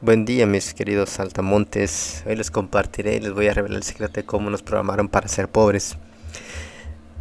Buen 0.00 0.24
día 0.24 0.46
mis 0.46 0.74
queridos 0.74 1.10
saltamontes, 1.10 2.22
hoy 2.24 2.36
les 2.36 2.52
compartiré 2.52 3.16
y 3.16 3.20
les 3.20 3.32
voy 3.32 3.48
a 3.48 3.52
revelar 3.52 3.78
el 3.78 3.82
secreto 3.82 4.12
de 4.12 4.24
cómo 4.24 4.48
nos 4.48 4.62
programaron 4.62 5.08
para 5.08 5.26
ser 5.26 5.48
pobres. 5.48 5.96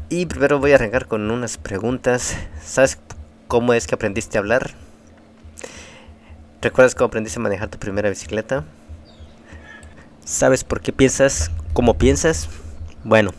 Y 0.10 0.28
primero 0.28 0.60
voy 0.60 0.74
a 0.74 0.76
arrancar 0.76 1.08
con 1.08 1.32
unas 1.32 1.58
preguntas. 1.58 2.38
¿Sabes 2.64 3.00
cómo 3.48 3.74
es 3.74 3.88
que 3.88 3.96
aprendiste 3.96 4.38
a 4.38 4.42
hablar? 4.42 4.76
¿Recuerdas 6.62 6.94
cómo 6.94 7.08
aprendiste 7.08 7.40
a 7.40 7.42
manejar 7.42 7.70
tu 7.70 7.80
primera 7.80 8.10
bicicleta? 8.10 8.64
¿Sabes 10.24 10.64
por 10.64 10.80
qué 10.80 10.94
piensas 10.94 11.50
como 11.74 11.98
piensas? 11.98 12.48
Bueno, 13.04 13.32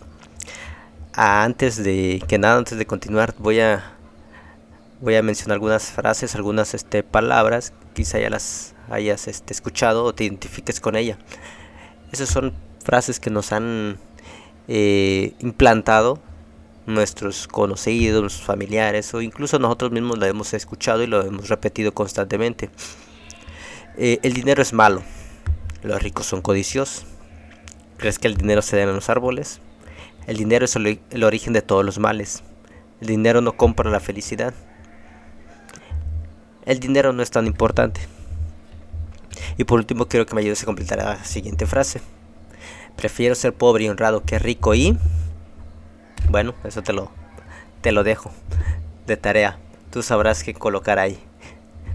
antes 1.12 1.84
de 1.84 2.20
que 2.26 2.38
nada, 2.38 2.58
antes 2.58 2.76
de 2.76 2.86
continuar, 2.86 3.36
voy 3.38 3.60
a 3.60 3.92
voy 5.00 5.14
a 5.14 5.22
mencionar 5.22 5.54
algunas 5.54 5.92
frases, 5.92 6.34
algunas 6.34 6.74
este, 6.74 7.04
palabras, 7.04 7.72
quizá 7.94 8.18
ya 8.18 8.30
las 8.30 8.74
hayas 8.90 9.28
este, 9.28 9.52
escuchado 9.52 10.04
o 10.04 10.14
te 10.14 10.24
identifiques 10.24 10.80
con 10.80 10.96
ella. 10.96 11.18
Esas 12.12 12.28
son 12.28 12.54
frases 12.84 13.20
que 13.20 13.30
nos 13.30 13.52
han 13.52 13.98
eh, 14.66 15.34
implantado 15.40 16.20
nuestros 16.86 17.46
conocidos, 17.48 18.22
nuestros 18.22 18.46
familiares 18.46 19.12
o 19.12 19.20
incluso 19.20 19.58
nosotros 19.58 19.92
mismos 19.92 20.18
lo 20.18 20.26
hemos 20.26 20.54
escuchado 20.54 21.02
y 21.02 21.06
lo 21.06 21.22
hemos 21.22 21.48
repetido 21.48 21.92
constantemente. 21.92 22.70
Eh, 23.98 24.18
el 24.22 24.32
dinero 24.32 24.62
es 24.62 24.72
malo, 24.72 25.02
los 25.82 26.02
ricos 26.02 26.26
son 26.26 26.40
codiciosos. 26.40 27.04
¿Crees 27.98 28.18
que 28.18 28.28
el 28.28 28.36
dinero 28.36 28.62
se 28.62 28.76
da 28.76 28.84
en 28.84 28.94
los 28.94 29.10
árboles? 29.10 29.60
El 30.26 30.36
dinero 30.36 30.64
es 30.64 30.76
el 30.76 31.24
origen 31.24 31.52
de 31.52 31.62
todos 31.62 31.84
los 31.84 31.98
males. 31.98 32.42
El 33.00 33.08
dinero 33.08 33.40
no 33.40 33.56
compra 33.56 33.90
la 33.90 34.00
felicidad. 34.00 34.54
El 36.64 36.80
dinero 36.80 37.12
no 37.12 37.22
es 37.22 37.30
tan 37.30 37.46
importante. 37.46 38.00
Y 39.58 39.64
por 39.64 39.80
último 39.80 40.06
quiero 40.06 40.24
que 40.24 40.34
me 40.34 40.40
ayudes 40.40 40.62
a 40.62 40.66
completar 40.66 40.98
la 40.98 41.24
siguiente 41.24 41.66
frase. 41.66 42.00
Prefiero 42.96 43.34
ser 43.34 43.52
pobre 43.52 43.84
y 43.84 43.88
honrado 43.88 44.22
que 44.22 44.38
rico 44.38 44.74
y... 44.74 44.96
Bueno, 46.30 46.54
eso 46.64 46.82
te 46.82 46.92
lo, 46.92 47.10
te 47.80 47.92
lo 47.92 48.04
dejo 48.04 48.30
de 49.06 49.16
tarea. 49.16 49.58
Tú 49.90 50.02
sabrás 50.02 50.44
qué 50.44 50.54
colocar 50.54 51.00
ahí. 51.00 51.18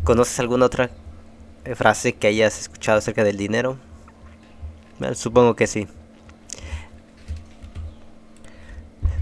¿Conoces 0.03 0.39
alguna 0.41 0.65
otra 0.65 0.89
frase 1.75 2.13
que 2.13 2.27
hayas 2.27 2.59
escuchado 2.59 2.97
acerca 2.97 3.23
del 3.23 3.38
dinero? 3.38 3.77
supongo 5.16 5.55
que 5.55 5.67
sí. 5.67 5.88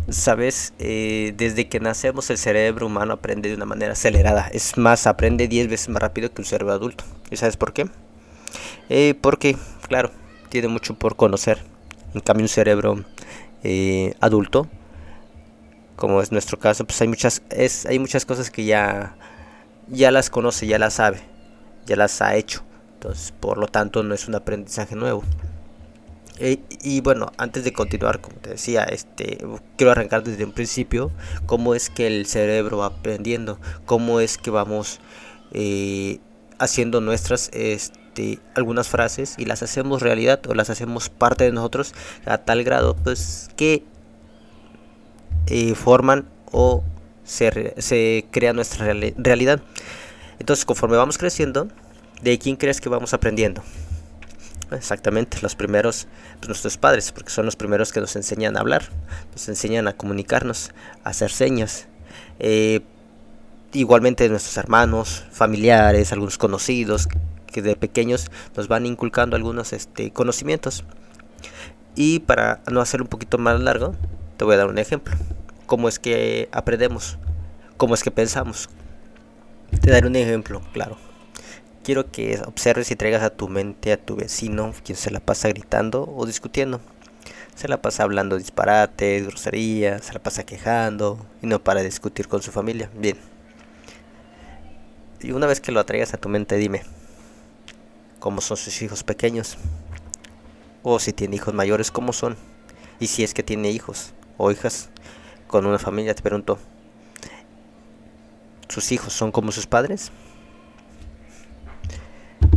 Sabes, 0.10 0.74
eh, 0.80 1.34
desde 1.38 1.70
que 1.70 1.80
nacemos 1.80 2.30
el 2.30 2.38
cerebro 2.38 2.88
humano 2.88 3.14
aprende 3.14 3.50
de 3.50 3.56
una 3.56 3.66
manera 3.66 3.94
acelerada. 3.94 4.50
Es 4.52 4.78
más, 4.78 5.08
aprende 5.08 5.48
10 5.48 5.70
veces 5.70 5.90
más 5.90 6.02
rápido 6.02 6.34
que 6.34 6.42
un 6.42 6.46
cerebro 6.46 6.74
adulto. 6.74 7.04
¿Y 7.30 7.38
sabes 7.38 7.56
por 7.56 7.74
qué? 7.74 7.88
Eh, 8.90 9.16
porque, 9.20 9.58
claro, 9.88 10.12
tiene 10.50 10.68
mucho 10.68 10.96
por 10.96 11.16
conocer. 11.16 11.60
En 12.14 12.22
cambio, 12.22 12.44
un 12.44 12.50
cerebro 12.50 13.06
eh, 13.64 14.16
adulto, 14.20 14.68
como 15.96 16.22
es 16.22 16.32
nuestro 16.32 16.60
caso, 16.60 16.86
pues 16.86 17.00
hay 17.02 17.08
muchas, 17.08 17.42
es, 17.50 17.86
hay 17.86 18.00
muchas 18.00 18.26
cosas 18.26 18.52
que 18.52 18.66
ya, 18.66 19.16
ya 19.88 20.12
las 20.12 20.30
conoce, 20.30 20.68
ya 20.68 20.78
las 20.80 20.96
sabe, 20.96 21.22
ya 21.86 21.96
las 21.96 22.22
ha 22.22 22.36
hecho. 22.36 22.64
Entonces, 22.96 23.34
por 23.40 23.58
lo 23.58 23.68
tanto, 23.68 24.04
no 24.04 24.14
es 24.14 24.28
un 24.28 24.36
aprendizaje 24.36 24.96
nuevo. 24.96 25.24
Eh, 26.40 26.60
y 26.82 27.02
bueno, 27.02 27.32
antes 27.38 27.64
de 27.64 27.72
continuar, 27.72 28.20
como 28.20 28.38
te 28.38 28.50
decía, 28.52 28.84
este, 28.84 29.38
quiero 29.78 29.92
arrancar 29.92 30.24
desde 30.24 30.44
un 30.44 30.52
principio 30.52 31.12
cómo 31.46 31.76
es 31.76 31.90
que 31.90 32.08
el 32.08 32.26
cerebro 32.26 32.80
va 32.80 32.88
aprendiendo, 32.88 33.60
cómo 33.86 34.20
es 34.20 34.38
que 34.38 34.50
vamos 34.50 35.00
haciendo 36.58 37.02
nuestras 37.02 37.50
este, 37.54 38.01
algunas 38.56 38.88
frases 38.90 39.36
y 39.38 39.46
las 39.46 39.64
hacemos 39.64 40.02
realidad 40.02 40.42
o 40.48 40.54
las 40.54 40.70
hacemos 40.70 41.10
parte 41.10 41.46
de 41.46 41.52
nosotros 41.52 41.94
a 42.26 42.40
tal 42.40 42.64
grado 42.64 42.96
pues 42.96 43.50
que 43.56 43.84
eh, 45.48 45.76
forman 45.76 46.26
o 46.52 46.84
se, 47.24 47.74
se 47.78 48.26
crea 48.32 48.54
nuestra 48.54 48.94
realidad. 49.18 49.62
Entonces 50.40 50.66
conforme 50.66 50.98
vamos 50.98 51.18
creciendo, 51.18 51.68
¿de 52.22 52.38
quién 52.38 52.56
crees 52.56 52.82
que 52.82 52.90
vamos 52.90 53.14
aprendiendo? 53.14 53.64
Exactamente, 54.72 55.38
los 55.42 55.56
primeros, 55.56 56.08
pues 56.40 56.48
nuestros 56.48 56.78
padres, 56.78 57.12
porque 57.12 57.30
son 57.30 57.46
los 57.46 57.58
primeros 57.58 57.92
que 57.92 58.00
nos 58.00 58.16
enseñan 58.16 58.56
a 58.56 58.62
hablar, 58.62 58.84
nos 59.34 59.50
enseñan 59.50 59.88
a 59.88 59.94
comunicarnos, 59.94 60.72
a 61.04 61.10
hacer 61.10 61.30
señas. 61.30 61.88
Eh, 62.40 62.80
igualmente 63.74 64.28
nuestros 64.30 64.56
hermanos, 64.58 65.26
familiares, 65.32 66.14
algunos 66.14 66.38
conocidos, 66.38 67.10
que 67.52 67.62
de 67.62 67.76
pequeños 67.76 68.32
nos 68.56 68.68
van 68.68 68.86
inculcando 68.86 69.36
algunos 69.36 69.74
este, 69.74 70.12
conocimientos. 70.12 70.84
Y 71.96 72.20
para 72.20 72.62
no 72.72 72.82
hacer 72.82 73.02
un 73.02 73.08
poquito 73.08 73.38
más 73.38 73.60
largo, 73.60 73.96
te 74.38 74.46
voy 74.46 74.56
a 74.56 74.58
dar 74.58 74.68
un 74.68 74.78
ejemplo. 74.78 75.14
¿Cómo 75.66 75.88
es 75.88 76.00
que 76.00 76.50
aprendemos? 76.52 77.18
¿Cómo 77.78 77.94
es 77.94 78.04
que 78.04 78.12
pensamos? 78.12 78.70
Te 79.82 79.92
daré 79.92 80.08
un 80.08 80.16
ejemplo, 80.16 80.62
claro. 80.74 80.98
Quiero 81.84 82.12
que 82.12 82.40
observes 82.46 82.92
y 82.92 82.96
traigas 82.96 83.24
a 83.24 83.32
tu 83.32 83.48
mente 83.48 83.92
a 83.92 83.98
tu 83.98 84.16
vecino, 84.16 84.74
quien 84.84 84.98
se 84.98 85.12
la 85.12 85.20
pasa 85.20 85.50
gritando 85.50 86.12
o 86.16 86.26
discutiendo. 86.26 86.80
Se 87.56 87.68
la 87.68 87.82
pasa 87.82 88.04
hablando 88.04 88.38
disparates, 88.38 89.26
groserías, 89.28 90.06
se 90.06 90.14
la 90.14 90.20
pasa 90.20 90.46
quejando 90.46 91.26
y 91.42 91.48
no 91.48 91.64
para 91.64 91.82
discutir 91.82 92.28
con 92.28 92.42
su 92.42 92.52
familia. 92.52 92.90
Bien. 92.96 93.18
Y 95.20 95.32
una 95.32 95.48
vez 95.48 95.62
que 95.62 95.72
lo 95.72 95.80
atraigas 95.80 96.14
a 96.14 96.18
tu 96.18 96.30
mente, 96.30 96.56
dime, 96.58 96.84
cómo 98.22 98.40
son 98.40 98.56
sus 98.56 98.82
hijos 98.82 99.04
pequeños. 99.04 99.58
O 100.84 101.00
si 101.00 101.12
tiene 101.12 101.36
hijos 101.36 101.54
mayores, 101.54 101.92
cómo 101.92 102.14
son. 102.14 102.38
Y 103.00 103.08
si 103.08 103.24
es 103.24 103.34
que 103.34 103.44
tiene 103.44 103.72
hijos 103.72 104.14
o 104.38 104.52
hijas 104.52 104.90
con 105.48 105.66
una 105.66 105.80
familia, 105.80 106.16
te 106.16 106.22
pregunto, 106.22 106.58
¿sus 108.70 108.92
hijos 108.94 109.12
son 109.12 109.32
como 109.32 109.52
sus 109.52 109.68
padres? 109.68 110.12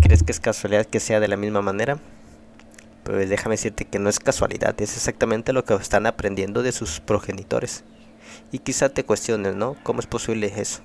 ¿Crees 0.00 0.22
que 0.22 0.32
es 0.32 0.38
casualidad 0.38 0.86
que 0.86 1.00
sea 1.00 1.19
de 1.19 1.28
la 1.28 1.36
misma 1.36 1.62
manera? 1.62 1.98
Pues 3.02 3.28
déjame 3.28 3.54
decirte 3.54 3.86
que 3.86 3.98
no 3.98 4.10
es 4.10 4.20
casualidad, 4.20 4.81
es 4.81 4.96
exactamente 4.96 5.52
lo 5.52 5.64
que 5.64 5.75
están 5.75 6.06
aprendiendo 6.06 6.62
de 6.62 6.72
sus 6.72 7.00
progenitores. 7.00 7.84
Y 8.52 8.58
quizá 8.58 8.91
te 8.91 9.04
cuestiones, 9.04 9.54
¿no? 9.56 9.76
¿Cómo 9.82 10.00
es 10.00 10.06
posible 10.06 10.52
eso? 10.56 10.82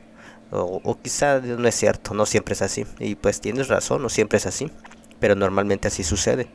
O, 0.52 0.98
quizá 1.02 1.40
no 1.40 1.68
es 1.68 1.76
cierto, 1.76 2.14
no 2.14 2.26
siempre 2.26 2.54
es 2.54 2.62
así. 2.62 2.86
Y 3.00 3.16
pues 3.16 3.40
tienes 3.42 3.68
razón, 3.68 4.02
no 4.02 4.10
siempre 4.10 4.38
es 4.38 4.46
así. 4.46 4.72
Pero 5.20 5.36
normalmente 5.36 5.88
así 5.88 6.04
sucede. 6.04 6.48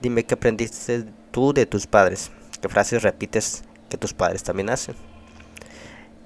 Dime 0.00 0.24
qué 0.24 0.34
aprendiste 0.34 1.06
tú 1.30 1.52
de 1.52 1.66
tus 1.66 1.86
padres. 1.86 2.30
¿Qué 2.60 2.68
frases 2.68 3.02
repites 3.02 3.64
que 3.88 3.96
tus 3.96 4.14
padres 4.14 4.42
también 4.42 4.70
hacen? 4.70 4.94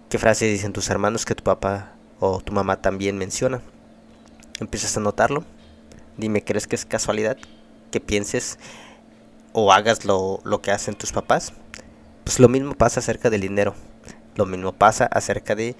¿Qué 0.08 0.18
frases 0.18 0.50
dicen 0.50 0.72
tus 0.72 0.90
hermanos 0.90 1.24
que 1.24 1.34
tu 1.34 1.44
papá 1.44 1.92
o 2.18 2.40
tu 2.40 2.52
mamá 2.52 2.82
también 2.82 3.16
menciona? 3.16 3.62
¿Empiezas 4.58 4.96
a 4.96 5.00
notarlo? 5.00 5.44
Dime, 6.16 6.44
¿crees 6.44 6.66
que 6.66 6.76
es 6.76 6.84
casualidad 6.84 7.38
que 7.90 8.00
pienses 8.00 8.58
o 9.52 9.72
hagas 9.72 10.04
lo, 10.04 10.40
lo 10.44 10.60
que 10.60 10.72
hacen 10.72 10.94
tus 10.94 11.12
papás? 11.12 11.52
Pues 12.24 12.40
lo 12.40 12.48
mismo 12.48 12.74
pasa 12.74 13.00
acerca 13.00 13.30
del 13.30 13.40
dinero. 13.40 13.74
Lo 14.34 14.46
mismo 14.46 14.72
pasa 14.72 15.06
acerca 15.06 15.54
de 15.54 15.76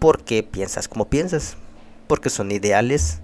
porque 0.00 0.42
piensas 0.42 0.88
como 0.88 1.08
piensas, 1.08 1.56
porque 2.08 2.30
son 2.30 2.50
ideales, 2.50 3.20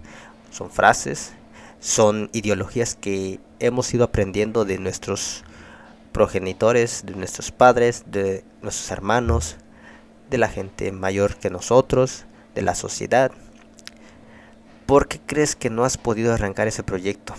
son 0.53 0.71
frases, 0.71 1.33
son 1.81 2.31
ideologías 2.33 2.95
que 2.95 3.41
hemos 3.59 3.93
ido 3.93 4.05
aprendiendo 4.05 4.65
de 4.65 4.79
nuestros 4.79 5.43
progenitores, 6.13 7.05
de 7.05 7.15
nuestros 7.15 7.51
padres, 7.51 8.05
de 8.07 8.45
nuestros 8.63 8.91
hermanos, 8.91 9.57
de 10.31 10.39
la 10.39 10.49
gente 10.49 10.93
mayor 10.93 11.37
que 11.37 11.51
nosotros, 11.51 12.27
de 12.55 12.63
la 12.63 12.75
sociedad. 12.75 13.33
¿Por 14.85 15.09
qué 15.09 15.19
crees 15.25 15.57
que 15.57 15.71
no 15.71 15.85
has 15.85 15.97
podido 15.97 16.33
arrancar 16.33 16.69
ese 16.69 16.83
proyecto 16.83 17.35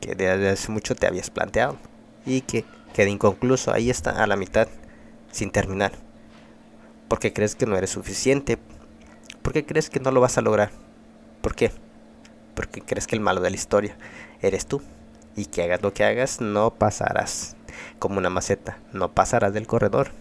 que 0.00 0.14
desde 0.14 0.48
hace 0.48 0.72
mucho 0.72 0.94
te 0.94 1.06
habías 1.06 1.30
planteado 1.30 1.76
y 2.24 2.40
que 2.40 2.64
queda 2.94 3.10
inconcluso? 3.10 3.72
Ahí 3.72 3.90
está, 3.90 4.22
a 4.22 4.26
la 4.26 4.36
mitad, 4.36 4.66
sin 5.30 5.50
terminar 5.50 6.09
porque 7.10 7.32
crees 7.32 7.56
que 7.56 7.66
no 7.66 7.76
eres 7.76 7.90
suficiente, 7.90 8.56
porque 9.42 9.66
crees 9.66 9.90
que 9.90 9.98
no 9.98 10.12
lo 10.12 10.20
vas 10.20 10.38
a 10.38 10.42
lograr. 10.42 10.70
¿Por 11.40 11.56
qué? 11.56 11.72
Porque 12.54 12.82
crees 12.82 13.08
que 13.08 13.16
el 13.16 13.20
malo 13.20 13.40
de 13.40 13.50
la 13.50 13.56
historia 13.56 13.96
eres 14.40 14.64
tú 14.64 14.80
y 15.34 15.46
que 15.46 15.64
hagas 15.64 15.82
lo 15.82 15.92
que 15.92 16.04
hagas 16.04 16.40
no 16.40 16.72
pasarás 16.72 17.56
como 17.98 18.18
una 18.18 18.30
maceta, 18.30 18.78
no 18.92 19.10
pasarás 19.10 19.52
del 19.52 19.66
corredor. 19.66 20.12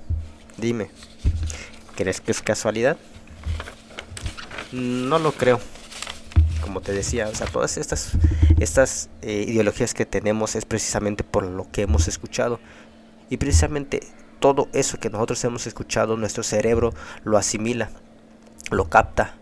Dime, 0.58 0.90
¿crees 1.96 2.22
que 2.22 2.32
es 2.32 2.42
casualidad? 2.42 2.98
No 4.72 5.20
lo 5.20 5.32
creo. 5.34 5.60
Como 6.62 6.82
te 6.82 6.92
decía, 6.92 7.28
o 7.28 7.36
sea, 7.36 7.46
todas 7.46 7.78
estas, 7.78 8.14
estas 8.60 9.12
eh, 9.22 9.46
ideologías 9.48 9.94
que 9.94 10.08
tenemos 10.08 10.56
es 10.56 10.66
precisamente 10.66 11.24
por 11.24 11.44
lo 11.44 11.70
que 11.70 11.84
hemos 11.84 12.08
escuchado. 12.08 12.60
Y 13.30 13.38
precisamente 13.38 14.02
todo 14.40 14.68
eso 14.74 15.00
que 15.00 15.10
nosotros 15.10 15.44
hemos 15.44 15.68
escuchado, 15.68 16.18
nuestro 16.18 16.44
cerebro 16.44 16.94
lo 17.24 17.38
asimila, 17.38 17.90
lo 18.72 18.90
capta, 18.90 19.36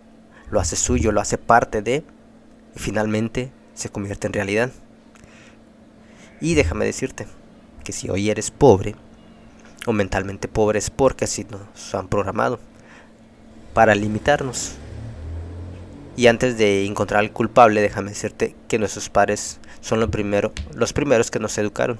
lo 0.49 0.59
hace 0.59 0.75
suyo, 0.75 1.11
lo 1.11 1.21
hace 1.21 1.38
parte 1.38 1.81
de, 1.81 2.03
y 2.75 2.79
finalmente 2.79 3.51
se 3.73 3.89
convierte 3.89 4.27
en 4.27 4.33
realidad. 4.33 4.71
Y 6.41 6.55
déjame 6.55 6.85
decirte 6.85 7.27
que 7.83 7.91
si 7.91 8.09
hoy 8.09 8.29
eres 8.29 8.51
pobre 8.51 8.95
o 9.85 9.94
mentalmente 9.94 10.47
pobre 10.47 10.79
es 10.79 10.89
porque 10.89 11.25
así 11.25 11.45
nos 11.49 11.95
han 11.95 12.07
programado 12.07 12.59
para 13.73 13.95
limitarnos. 13.95 14.73
Y 16.15 16.27
antes 16.27 16.57
de 16.57 16.85
encontrar 16.85 17.19
al 17.19 17.31
culpable, 17.31 17.79
déjame 17.79 18.09
decirte 18.09 18.55
que 18.67 18.79
nuestros 18.79 19.09
padres 19.09 19.59
son 19.81 19.99
los 19.99 20.09
primeros 20.09 21.31
que 21.31 21.39
nos 21.39 21.57
educaron. 21.59 21.99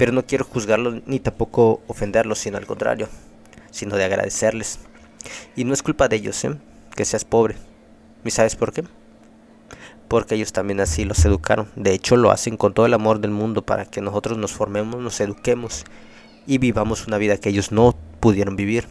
Pero 0.00 0.12
no 0.12 0.24
quiero 0.24 0.46
juzgarlos 0.46 1.02
ni 1.04 1.20
tampoco 1.20 1.82
ofenderlos, 1.86 2.38
sino 2.38 2.56
al 2.56 2.64
contrario, 2.64 3.06
sino 3.70 3.96
de 3.96 4.04
agradecerles. 4.04 4.78
Y 5.56 5.64
no 5.64 5.74
es 5.74 5.82
culpa 5.82 6.08
de 6.08 6.16
ellos, 6.16 6.42
¿eh? 6.46 6.56
que 6.96 7.04
seas 7.04 7.26
pobre. 7.26 7.56
¿Y 8.24 8.30
sabes 8.30 8.56
por 8.56 8.72
qué? 8.72 8.82
Porque 10.08 10.36
ellos 10.36 10.54
también 10.54 10.80
así 10.80 11.04
los 11.04 11.22
educaron. 11.26 11.68
De 11.76 11.92
hecho, 11.92 12.16
lo 12.16 12.30
hacen 12.30 12.56
con 12.56 12.72
todo 12.72 12.86
el 12.86 12.94
amor 12.94 13.20
del 13.20 13.32
mundo 13.32 13.60
para 13.60 13.84
que 13.84 14.00
nosotros 14.00 14.38
nos 14.38 14.52
formemos, 14.52 15.02
nos 15.02 15.20
eduquemos 15.20 15.84
y 16.46 16.56
vivamos 16.56 17.06
una 17.06 17.18
vida 17.18 17.36
que 17.36 17.50
ellos 17.50 17.70
no 17.70 17.94
pudieron 18.20 18.56
vivir. 18.56 18.88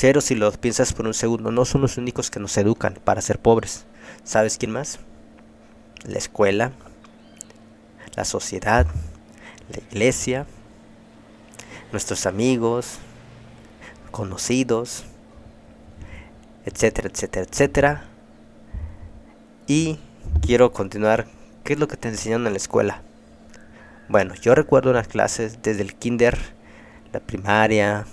Pero 0.00 0.20
si 0.20 0.36
lo 0.36 0.52
piensas 0.52 0.92
por 0.92 1.08
un 1.08 1.14
segundo, 1.14 1.50
no 1.50 1.64
son 1.64 1.80
los 1.80 1.96
únicos 1.96 2.30
que 2.30 2.38
nos 2.38 2.56
educan 2.58 2.96
para 3.02 3.22
ser 3.22 3.40
pobres. 3.40 3.86
¿Sabes 4.22 4.56
quién 4.56 4.70
más? 4.70 5.00
La 6.04 6.18
escuela, 6.18 6.70
la 8.14 8.24
sociedad, 8.24 8.86
la 9.70 9.78
iglesia, 9.90 10.46
nuestros 11.92 12.26
amigos, 12.26 12.98
conocidos, 14.10 15.04
etcétera, 16.64 17.08
etcétera, 17.12 17.46
etcétera. 17.50 18.04
Y 19.66 19.98
quiero 20.40 20.72
continuar. 20.72 21.26
¿Qué 21.64 21.72
es 21.72 21.78
lo 21.78 21.88
que 21.88 21.96
te 21.96 22.08
enseñan 22.08 22.46
en 22.46 22.52
la 22.52 22.58
escuela? 22.58 23.02
Bueno, 24.08 24.34
yo 24.34 24.54
recuerdo 24.54 24.90
unas 24.90 25.08
clases 25.08 25.62
desde 25.62 25.82
el 25.82 25.94
kinder, 25.94 26.38
la 27.12 27.18
primaria, 27.18 28.06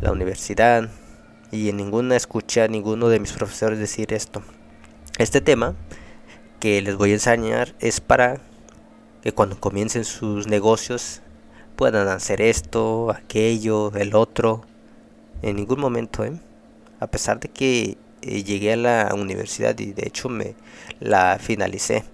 la 0.00 0.12
universidad, 0.12 0.88
y 1.50 1.68
en 1.68 1.76
ninguna 1.76 2.14
escuché 2.14 2.62
a 2.62 2.68
ninguno 2.68 3.08
de 3.08 3.18
mis 3.18 3.32
profesores 3.32 3.78
decir 3.78 4.12
esto. 4.12 4.42
Este 5.18 5.40
tema 5.40 5.74
que 6.60 6.80
les 6.82 6.96
voy 6.96 7.10
a 7.10 7.14
enseñar 7.14 7.74
es 7.80 8.00
para 8.00 8.40
que 9.22 9.32
cuando 9.32 9.58
comiencen 9.58 10.04
sus 10.04 10.46
negocios 10.46 11.22
puedan 11.76 12.08
hacer 12.08 12.40
esto, 12.40 13.10
aquello, 13.10 13.92
el 13.94 14.14
otro. 14.14 14.64
En 15.42 15.56
ningún 15.56 15.80
momento, 15.80 16.24
¿eh? 16.24 16.38
a 17.00 17.06
pesar 17.06 17.40
de 17.40 17.48
que 17.48 17.96
eh, 18.22 18.44
llegué 18.44 18.74
a 18.74 18.76
la 18.76 19.14
universidad 19.14 19.78
y 19.78 19.92
de 19.92 20.06
hecho 20.06 20.28
me 20.28 20.54
la 21.00 21.38
finalicé. 21.40 22.04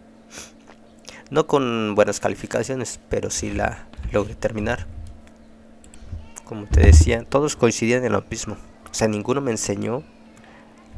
No 1.31 1.47
con 1.49 1.97
buenas 1.97 2.21
calificaciones, 2.21 3.01
pero 3.09 3.31
sí 3.31 3.51
la 3.51 3.89
logré 4.13 4.37
terminar. 4.37 4.87
Como 6.45 6.67
te 6.67 6.81
decía, 6.81 7.25
todos 7.25 7.57
coincidían 7.57 8.05
en 8.05 8.13
lo 8.13 8.23
mismo. 8.31 8.57
O 8.89 8.95
sea, 8.95 9.09
ninguno 9.09 9.41
me 9.41 9.51
enseñó 9.51 10.05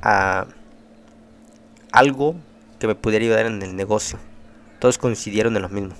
a 0.02 0.46
algo 1.90 2.34
que 2.78 2.86
me 2.86 2.94
pudiera 2.94 3.24
ayudar 3.24 3.46
en 3.46 3.62
el 3.62 3.74
negocio. 3.74 4.18
Todos 4.78 4.98
coincidieron 4.98 5.56
en 5.56 5.62
lo 5.62 5.68
mismo. 5.68 5.94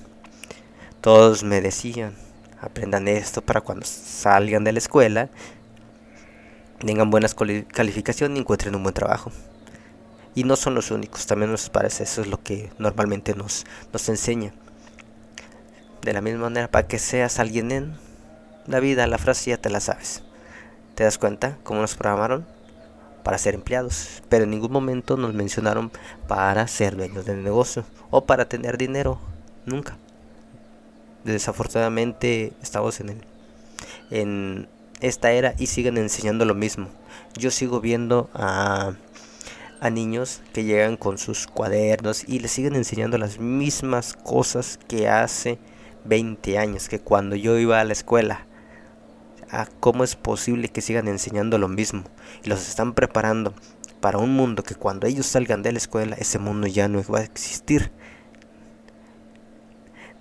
Todos 1.01 1.43
me 1.43 1.61
decían, 1.61 2.13
aprendan 2.61 3.07
esto 3.07 3.41
para 3.41 3.61
cuando 3.61 3.85
salgan 3.85 4.63
de 4.63 4.73
la 4.73 4.79
escuela 4.79 5.29
tengan 6.85 7.09
buenas 7.09 7.35
calificaciones 7.35 8.37
y 8.37 8.41
encuentren 8.41 8.75
un 8.75 8.83
buen 8.83 8.93
trabajo. 8.93 9.31
Y 10.35 10.43
no 10.43 10.55
son 10.55 10.75
los 10.75 10.91
únicos, 10.91 11.25
también 11.25 11.51
nos 11.51 11.69
parece, 11.69 12.03
eso 12.03 12.21
es 12.21 12.27
lo 12.27 12.41
que 12.41 12.71
normalmente 12.77 13.35
nos, 13.35 13.65
nos 13.91 14.07
enseña. 14.09 14.53
De 16.01 16.13
la 16.13 16.21
misma 16.21 16.43
manera, 16.43 16.69
para 16.69 16.87
que 16.87 16.99
seas 16.99 17.39
alguien 17.39 17.71
en 17.71 17.97
la 18.67 18.79
vida, 18.79 19.05
la 19.07 19.17
frase 19.17 19.49
ya 19.49 19.57
te 19.57 19.69
la 19.69 19.81
sabes. 19.81 20.23
¿Te 20.95 21.03
das 21.03 21.17
cuenta 21.17 21.57
cómo 21.63 21.81
nos 21.81 21.95
programaron? 21.95 22.45
Para 23.23 23.37
ser 23.37 23.55
empleados, 23.55 24.23
pero 24.29 24.45
en 24.45 24.51
ningún 24.51 24.71
momento 24.71 25.17
nos 25.17 25.33
mencionaron 25.33 25.91
para 26.27 26.67
ser 26.67 26.95
dueños 26.95 27.25
del 27.25 27.43
negocio 27.43 27.83
o 28.09 28.25
para 28.25 28.47
tener 28.47 28.77
dinero, 28.77 29.19
nunca. 29.65 29.97
Desafortunadamente 31.23 32.53
estamos 32.61 32.99
en 33.01 33.09
el, 33.09 33.21
en 34.09 34.67
esta 35.01 35.31
era 35.31 35.53
y 35.57 35.67
siguen 35.67 35.97
enseñando 35.97 36.45
lo 36.45 36.55
mismo. 36.55 36.87
Yo 37.37 37.51
sigo 37.51 37.81
viendo 37.81 38.29
a, 38.33 38.93
a 39.79 39.89
niños 39.89 40.41
que 40.53 40.63
llegan 40.63 40.97
con 40.97 41.17
sus 41.17 41.47
cuadernos 41.47 42.27
y 42.27 42.39
les 42.39 42.51
siguen 42.51 42.75
enseñando 42.75 43.17
las 43.17 43.39
mismas 43.39 44.13
cosas 44.13 44.79
que 44.87 45.07
hace 45.07 45.59
20 46.05 46.57
años, 46.57 46.89
que 46.89 46.99
cuando 46.99 47.35
yo 47.35 47.57
iba 47.57 47.79
a 47.79 47.83
la 47.83 47.93
escuela. 47.93 48.45
A 49.51 49.67
¿Cómo 49.79 50.03
es 50.03 50.15
posible 50.15 50.69
que 50.69 50.81
sigan 50.81 51.07
enseñando 51.07 51.57
lo 51.57 51.67
mismo? 51.67 52.03
Y 52.43 52.49
los 52.49 52.67
están 52.67 52.93
preparando 52.93 53.53
para 53.99 54.17
un 54.17 54.33
mundo 54.35 54.63
que 54.63 54.75
cuando 54.75 55.07
ellos 55.07 55.25
salgan 55.25 55.63
de 55.63 55.71
la 55.71 55.77
escuela, 55.79 56.15
ese 56.19 56.39
mundo 56.39 56.67
ya 56.67 56.87
no 56.87 57.03
va 57.03 57.19
a 57.19 57.23
existir. 57.23 57.91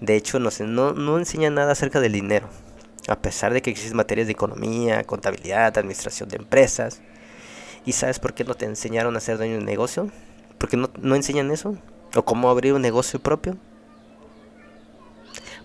De 0.00 0.16
hecho, 0.16 0.38
no, 0.38 0.50
no, 0.66 0.92
no 0.92 1.18
enseñan 1.18 1.54
nada 1.54 1.72
acerca 1.72 2.00
del 2.00 2.12
dinero 2.12 2.48
a 3.08 3.20
pesar 3.20 3.54
de 3.54 3.62
que 3.62 3.70
existen 3.70 3.96
materias 3.96 4.26
de 4.26 4.32
economía, 4.32 5.02
contabilidad, 5.04 5.76
administración 5.78 6.28
de 6.28 6.36
empresas. 6.36 7.00
¿Y 7.86 7.92
sabes 7.92 8.18
por 8.18 8.34
qué 8.34 8.44
no 8.44 8.54
te 8.54 8.66
enseñaron 8.66 9.16
a 9.16 9.20
ser 9.20 9.38
dueño 9.38 9.56
de 9.56 9.64
negocio? 9.64 10.10
¿Por 10.58 10.68
qué 10.68 10.76
no, 10.76 10.90
no 11.00 11.16
enseñan 11.16 11.50
eso? 11.50 11.76
¿O 12.14 12.24
cómo 12.24 12.50
abrir 12.50 12.74
un 12.74 12.82
negocio 12.82 13.18
propio? 13.18 13.56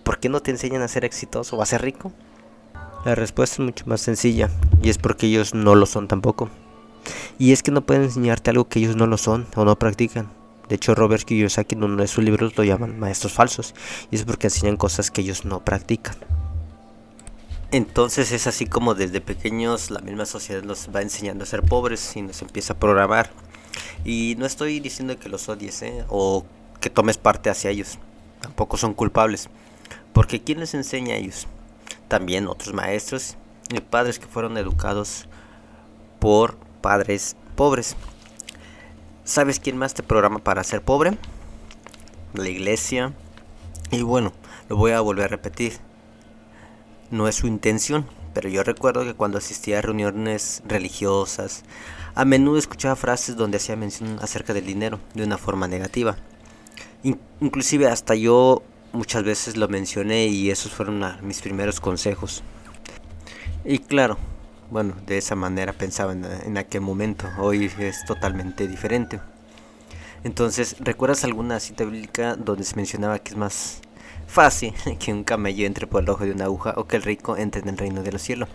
¿Por 0.02 0.18
qué 0.18 0.30
no 0.30 0.40
te 0.40 0.50
enseñan 0.50 0.82
a 0.82 0.88
ser 0.88 1.04
exitoso 1.04 1.56
o 1.56 1.62
a 1.62 1.66
ser 1.66 1.82
rico? 1.82 2.12
La 3.04 3.14
respuesta 3.14 3.56
es 3.56 3.60
mucho 3.60 3.84
más 3.86 4.00
sencilla 4.00 4.48
y 4.82 4.88
es 4.88 4.96
porque 4.96 5.26
ellos 5.26 5.52
no 5.52 5.74
lo 5.74 5.84
son 5.84 6.08
tampoco. 6.08 6.48
Y 7.38 7.52
es 7.52 7.62
que 7.62 7.70
no 7.70 7.84
pueden 7.84 8.04
enseñarte 8.04 8.48
algo 8.50 8.66
que 8.66 8.78
ellos 8.78 8.96
no 8.96 9.06
lo 9.06 9.18
son 9.18 9.46
o 9.56 9.64
no 9.66 9.78
practican. 9.78 10.30
De 10.70 10.76
hecho, 10.76 10.94
Robert 10.94 11.24
Kiyosaki 11.24 11.74
en 11.74 11.84
uno 11.84 12.00
de 12.00 12.08
sus 12.08 12.24
libros 12.24 12.56
lo 12.56 12.64
llaman 12.64 12.98
maestros 12.98 13.34
falsos 13.34 13.74
y 14.10 14.16
es 14.16 14.24
porque 14.24 14.46
enseñan 14.46 14.78
cosas 14.78 15.10
que 15.10 15.20
ellos 15.20 15.44
no 15.44 15.62
practican. 15.62 16.16
Entonces 17.72 18.32
es 18.32 18.46
así 18.46 18.64
como 18.64 18.94
desde 18.94 19.20
pequeños 19.20 19.90
la 19.90 20.00
misma 20.00 20.24
sociedad 20.24 20.62
nos 20.62 20.88
va 20.94 21.02
enseñando 21.02 21.44
a 21.44 21.46
ser 21.46 21.62
pobres 21.62 22.16
y 22.16 22.22
nos 22.22 22.40
empieza 22.40 22.72
a 22.72 22.78
programar. 22.78 23.30
Y 24.04 24.36
no 24.38 24.46
estoy 24.46 24.80
diciendo 24.80 25.18
que 25.18 25.28
los 25.28 25.50
odies 25.50 25.82
¿eh? 25.82 26.04
o 26.08 26.46
que 26.80 26.88
tomes 26.88 27.18
parte 27.18 27.50
hacia 27.50 27.70
ellos. 27.70 27.98
Tampoco 28.40 28.78
son 28.78 28.94
culpables. 28.94 29.50
Porque 30.14 30.40
¿quién 30.42 30.60
les 30.60 30.72
enseña 30.72 31.16
a 31.16 31.18
ellos? 31.18 31.48
También 32.08 32.46
otros 32.46 32.74
maestros 32.74 33.36
y 33.70 33.80
padres 33.80 34.18
que 34.18 34.26
fueron 34.26 34.56
educados 34.56 35.28
por 36.18 36.56
padres 36.80 37.36
pobres. 37.56 37.96
¿Sabes 39.24 39.58
quién 39.58 39.76
más 39.76 39.94
te 39.94 40.02
programa 40.02 40.38
para 40.38 40.64
ser 40.64 40.82
pobre? 40.82 41.16
La 42.34 42.48
iglesia. 42.48 43.12
Y 43.90 44.02
bueno, 44.02 44.32
lo 44.68 44.76
voy 44.76 44.92
a 44.92 45.00
volver 45.00 45.26
a 45.26 45.28
repetir 45.28 45.80
no 47.14 47.28
es 47.28 47.36
su 47.36 47.46
intención, 47.46 48.06
pero 48.34 48.48
yo 48.48 48.64
recuerdo 48.64 49.04
que 49.04 49.14
cuando 49.14 49.38
asistía 49.38 49.78
a 49.78 49.82
reuniones 49.82 50.62
religiosas, 50.66 51.62
a 52.14 52.24
menudo 52.24 52.58
escuchaba 52.58 52.96
frases 52.96 53.36
donde 53.36 53.58
hacía 53.58 53.76
mención 53.76 54.18
acerca 54.20 54.52
del 54.52 54.66
dinero 54.66 54.98
de 55.14 55.24
una 55.24 55.38
forma 55.38 55.68
negativa. 55.68 56.16
inclusive 57.40 57.86
hasta 57.88 58.14
yo 58.14 58.62
muchas 58.94 59.24
veces 59.24 59.56
lo 59.56 59.68
mencioné 59.68 60.26
y 60.26 60.50
esos 60.50 60.72
fueron 60.72 61.04
mis 61.22 61.42
primeros 61.42 61.80
consejos. 61.80 62.42
Y 63.64 63.80
claro, 63.80 64.16
bueno, 64.70 64.94
de 65.06 65.18
esa 65.18 65.34
manera 65.34 65.72
pensaba 65.72 66.12
en, 66.12 66.24
en 66.24 66.56
aquel 66.56 66.80
momento, 66.80 67.28
hoy 67.38 67.70
es 67.78 68.04
totalmente 68.06 68.66
diferente. 68.66 69.20
Entonces, 70.22 70.76
¿recuerdas 70.80 71.24
alguna 71.24 71.60
cita 71.60 71.84
bíblica 71.84 72.36
donde 72.36 72.64
se 72.64 72.76
mencionaba 72.76 73.18
que 73.18 73.32
es 73.32 73.36
más 73.36 73.80
fácil 74.26 74.72
que 74.98 75.12
un 75.12 75.24
camello 75.24 75.66
entre 75.66 75.86
por 75.86 76.02
el 76.02 76.08
ojo 76.08 76.24
de 76.24 76.32
una 76.32 76.44
aguja 76.44 76.74
o 76.76 76.86
que 76.86 76.96
el 76.96 77.02
rico 77.02 77.36
entre 77.36 77.60
en 77.60 77.68
el 77.68 77.78
reino 77.78 78.02
de 78.02 78.12
los 78.12 78.22
cielos. 78.22 78.48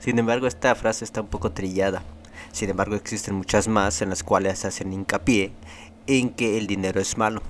Sin 0.00 0.18
embargo, 0.18 0.46
esta 0.46 0.74
frase 0.74 1.04
está 1.04 1.20
un 1.20 1.28
poco 1.28 1.52
trillada. 1.52 2.02
Sin 2.50 2.68
embargo, 2.68 2.96
existen 2.96 3.34
muchas 3.34 3.68
más 3.68 4.02
en 4.02 4.10
las 4.10 4.24
cuales 4.24 4.64
hacen 4.64 4.92
hincapié 4.92 5.52
en 6.06 6.30
que 6.30 6.58
el 6.58 6.66
dinero 6.66 7.00
es 7.00 7.16
malo, 7.16 7.40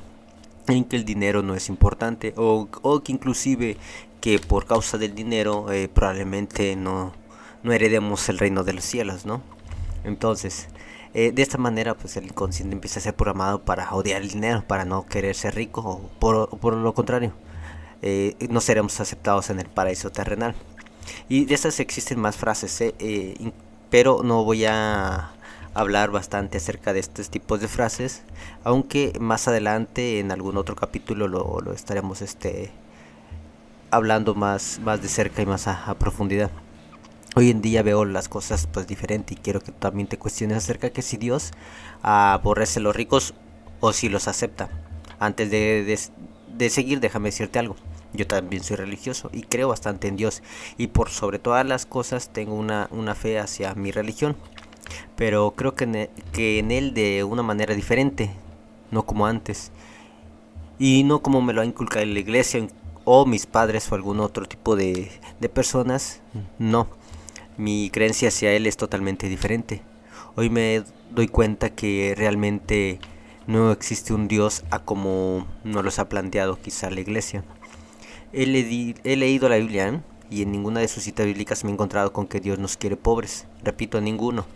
en 0.68 0.84
que 0.84 0.96
el 0.96 1.04
dinero 1.04 1.42
no 1.42 1.54
es 1.54 1.68
importante 1.68 2.34
o, 2.36 2.68
que 3.04 3.12
inclusive 3.12 3.76
que 4.20 4.38
por 4.38 4.66
causa 4.66 4.98
del 4.98 5.14
dinero 5.14 5.72
eh, 5.72 5.88
probablemente 5.88 6.76
no, 6.76 7.12
no 7.62 7.72
heredemos 7.72 8.28
el 8.28 8.38
reino 8.38 8.62
de 8.64 8.72
los 8.74 8.84
cielos, 8.84 9.26
¿no? 9.26 9.42
Entonces, 10.04 10.68
eh, 11.14 11.32
de 11.32 11.42
esta 11.42 11.58
manera, 11.58 11.94
pues 11.94 12.16
el 12.16 12.24
inconsciente 12.24 12.74
empieza 12.74 13.00
a 13.00 13.02
ser 13.02 13.14
programado 13.14 13.62
para 13.62 13.92
odiar 13.92 14.22
el 14.22 14.28
dinero, 14.28 14.64
para 14.66 14.84
no 14.84 15.06
querer 15.06 15.34
ser 15.34 15.54
rico 15.54 15.80
o 15.80 16.10
por, 16.18 16.48
por 16.58 16.74
lo 16.74 16.94
contrario. 16.94 17.32
Eh, 18.02 18.36
no 18.50 18.60
seremos 18.60 18.98
aceptados 19.00 19.50
en 19.50 19.60
el 19.60 19.66
paraíso 19.66 20.10
terrenal. 20.10 20.54
Y 21.28 21.44
de 21.44 21.54
estas 21.54 21.80
existen 21.80 22.20
más 22.20 22.36
frases, 22.36 22.82
pero 23.90 24.22
no 24.22 24.44
voy 24.44 24.64
a 24.66 25.32
hablar 25.74 26.10
bastante 26.10 26.58
acerca 26.58 26.92
de 26.92 27.00
estos 27.00 27.30
tipos 27.30 27.60
de 27.60 27.68
frases, 27.68 28.22
aunque 28.64 29.12
más 29.20 29.48
adelante 29.48 30.20
en 30.20 30.30
algún 30.32 30.56
otro 30.56 30.76
capítulo 30.76 31.28
lo, 31.28 31.60
lo 31.60 31.72
estaremos 31.72 32.22
este, 32.22 32.70
hablando 33.90 34.34
más, 34.34 34.80
más 34.82 35.02
de 35.02 35.08
cerca 35.08 35.42
y 35.42 35.46
más 35.46 35.68
a, 35.68 35.94
profundidad. 35.98 36.50
Hoy 37.34 37.50
en 37.50 37.62
día 37.62 37.82
veo 37.82 38.04
las 38.04 38.28
cosas 38.28 38.66
pues 38.66 38.86
diferente 38.86 39.34
y 39.34 39.36
quiero 39.36 39.60
que 39.60 39.72
también 39.72 40.08
te 40.08 40.18
cuestiones 40.18 40.58
acerca 40.58 40.88
de 40.88 40.92
que 40.92 41.02
si 41.02 41.16
Dios 41.16 41.52
aborrece 42.02 42.80
a 42.80 42.82
los 42.82 42.96
ricos 42.96 43.34
o 43.80 43.92
si 43.92 44.08
los 44.08 44.28
acepta. 44.28 44.68
Antes 45.18 45.50
de, 45.50 45.98
de 46.56 46.70
seguir, 46.70 47.00
déjame 47.00 47.28
decirte 47.28 47.58
algo. 47.58 47.76
Yo 48.14 48.26
también 48.26 48.62
soy 48.62 48.76
religioso 48.76 49.30
y 49.32 49.42
creo 49.42 49.68
bastante 49.68 50.08
en 50.08 50.16
Dios. 50.16 50.42
Y 50.76 50.88
por 50.88 51.10
sobre 51.10 51.38
todas 51.38 51.64
las 51.64 51.86
cosas 51.86 52.30
tengo 52.30 52.54
una, 52.54 52.88
una 52.90 53.14
fe 53.14 53.38
hacia 53.38 53.74
mi 53.74 53.90
religión. 53.90 54.36
Pero 55.16 55.52
creo 55.56 55.74
que 55.74 55.84
en, 55.84 55.94
e, 55.94 56.10
que 56.32 56.58
en 56.58 56.70
él 56.70 56.94
de 56.94 57.24
una 57.24 57.42
manera 57.42 57.74
diferente, 57.74 58.30
no 58.90 59.04
como 59.04 59.26
antes. 59.26 59.72
Y 60.78 61.04
no 61.04 61.22
como 61.22 61.42
me 61.42 61.52
lo 61.52 61.60
ha 61.60 61.64
inculcado 61.64 62.04
la 62.06 62.18
iglesia 62.18 62.66
o 63.04 63.26
mis 63.26 63.46
padres 63.46 63.90
o 63.90 63.94
algún 63.94 64.20
otro 64.20 64.46
tipo 64.46 64.76
de, 64.76 65.10
de 65.40 65.48
personas. 65.48 66.20
No, 66.58 66.88
mi 67.56 67.90
creencia 67.90 68.28
hacia 68.28 68.52
él 68.52 68.66
es 68.66 68.76
totalmente 68.76 69.28
diferente. 69.28 69.82
Hoy 70.34 70.50
me 70.50 70.82
doy 71.10 71.28
cuenta 71.28 71.70
que 71.70 72.14
realmente 72.16 72.98
no 73.46 73.72
existe 73.72 74.14
un 74.14 74.28
Dios 74.28 74.64
a 74.70 74.78
como 74.78 75.46
nos 75.64 75.84
los 75.84 75.98
ha 75.98 76.08
planteado 76.08 76.58
quizá 76.60 76.90
la 76.90 77.00
iglesia. 77.00 77.44
He, 78.32 78.46
leído 78.46 79.48
la 79.48 79.56
Biblia 79.56 79.88
¿eh? 79.88 80.00
y 80.30 80.42
en 80.42 80.52
ninguna 80.52 80.80
de 80.80 80.88
sus 80.88 81.02
citas 81.02 81.26
bíblicas 81.26 81.64
me 81.64 81.70
he 81.70 81.74
encontrado 81.74 82.12
con 82.12 82.26
que 82.26 82.40
Dios 82.40 82.58
nos 82.58 82.76
quiere 82.78 82.96
pobres. 82.96 83.46
Repito, 83.62 84.00
ninguno. 84.00 84.46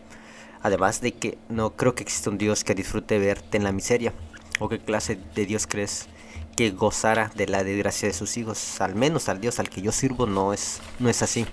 Además 0.67 1.01
de 1.01 1.13
que 1.13 1.39
no 1.49 1.77
creo 1.77 1.95
que 1.95 2.03
exista 2.03 2.29
un 2.29 2.39
Dios 2.39 2.65
que 2.65 2.75
disfrute 2.75 3.21
verte 3.21 3.57
en 3.57 3.63
la 3.63 3.71
miseria. 3.71 4.13
¿O 4.59 4.69
qué 4.69 4.81
clase 4.81 5.17
de 5.37 5.47
Dios 5.47 5.69
crees 5.69 6.09
que 6.57 6.73
gozara 6.73 7.31
de 7.37 7.47
la 7.47 7.63
desgracia 7.63 8.09
de 8.09 8.13
sus 8.13 8.37
hijos? 8.37 8.81
Al 8.81 8.97
menos 8.97 9.29
al 9.29 9.41
Dios 9.41 9.61
al 9.61 9.71
que 9.71 9.81
yo 9.81 9.93
sirvo 9.93 10.27
no 10.27 10.53
es, 10.53 10.81
no 10.99 11.09
es 11.09 11.23
así. 11.23 11.47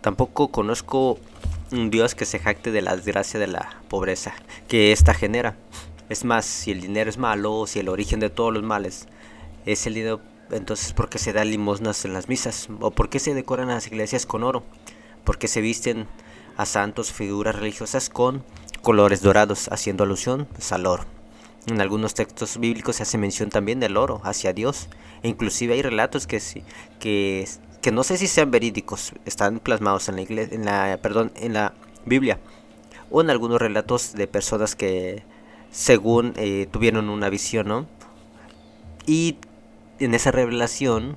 Tampoco 0.00 0.48
conozco 0.48 1.20
un 1.70 1.92
Dios 1.92 2.16
que 2.16 2.24
se 2.24 2.40
jacte 2.40 2.72
de 2.72 2.82
la 2.82 2.96
desgracia 2.96 3.38
de 3.38 3.46
la 3.46 3.80
pobreza 3.86 4.34
que 4.66 4.90
ésta 4.90 5.14
genera. 5.14 5.56
Es 6.08 6.24
más, 6.24 6.44
si 6.44 6.72
el 6.72 6.80
dinero 6.80 7.08
es 7.08 7.18
malo, 7.18 7.68
si 7.68 7.78
el 7.78 7.88
origen 7.88 8.18
de 8.18 8.30
todos 8.30 8.52
los 8.52 8.64
males 8.64 9.06
es 9.64 9.86
el 9.86 9.94
dinero, 9.94 10.20
entonces 10.50 10.92
¿por 10.92 11.08
qué 11.08 11.20
se 11.20 11.32
da 11.32 11.44
limosnas 11.44 12.04
en 12.04 12.14
las 12.14 12.28
misas? 12.28 12.66
¿O 12.80 12.90
por 12.90 13.08
qué 13.08 13.20
se 13.20 13.32
decoran 13.32 13.68
las 13.68 13.86
iglesias 13.86 14.26
con 14.26 14.42
oro? 14.42 14.64
¿Por 15.26 15.38
qué 15.38 15.48
se 15.48 15.60
visten 15.60 16.06
a 16.56 16.66
santos 16.66 17.12
figuras 17.12 17.56
religiosas 17.56 18.08
con 18.08 18.44
colores 18.80 19.22
dorados, 19.22 19.68
haciendo 19.72 20.04
alusión 20.04 20.46
pues, 20.52 20.70
al 20.70 20.86
oro? 20.86 21.04
En 21.66 21.80
algunos 21.80 22.14
textos 22.14 22.58
bíblicos 22.58 22.94
se 22.94 23.02
hace 23.02 23.18
mención 23.18 23.50
también 23.50 23.80
del 23.80 23.96
oro 23.96 24.20
hacia 24.22 24.52
Dios. 24.52 24.88
E 25.24 25.28
inclusive 25.28 25.74
hay 25.74 25.82
relatos 25.82 26.28
que, 26.28 26.40
que, 27.00 27.48
que 27.82 27.90
no 27.90 28.04
sé 28.04 28.18
si 28.18 28.28
sean 28.28 28.52
verídicos, 28.52 29.14
están 29.24 29.58
plasmados 29.58 30.08
en 30.08 30.14
la, 30.14 30.22
iglesia, 30.22 30.54
en 30.54 30.64
la, 30.64 30.98
perdón, 31.02 31.32
en 31.34 31.54
la 31.54 31.74
Biblia 32.04 32.38
o 33.10 33.20
en 33.20 33.28
algunos 33.28 33.60
relatos 33.60 34.12
de 34.12 34.28
personas 34.28 34.76
que 34.76 35.24
según 35.72 36.34
eh, 36.36 36.68
tuvieron 36.70 37.08
una 37.08 37.30
visión, 37.30 37.66
¿no? 37.66 37.86
Y 39.06 39.38
en 39.98 40.14
esa 40.14 40.30
revelación 40.30 41.16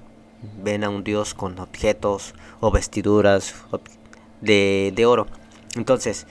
ven 0.63 0.84
a 0.84 0.89
un 0.89 1.04
Dios 1.04 1.36
con 1.36 1.60
objetos 1.60 2.34
o 2.60 2.72
vestiduras 2.72 3.54
de, 4.41 4.91
de 4.96 5.05
oro. 5.05 5.27
Entonces, 5.75 6.27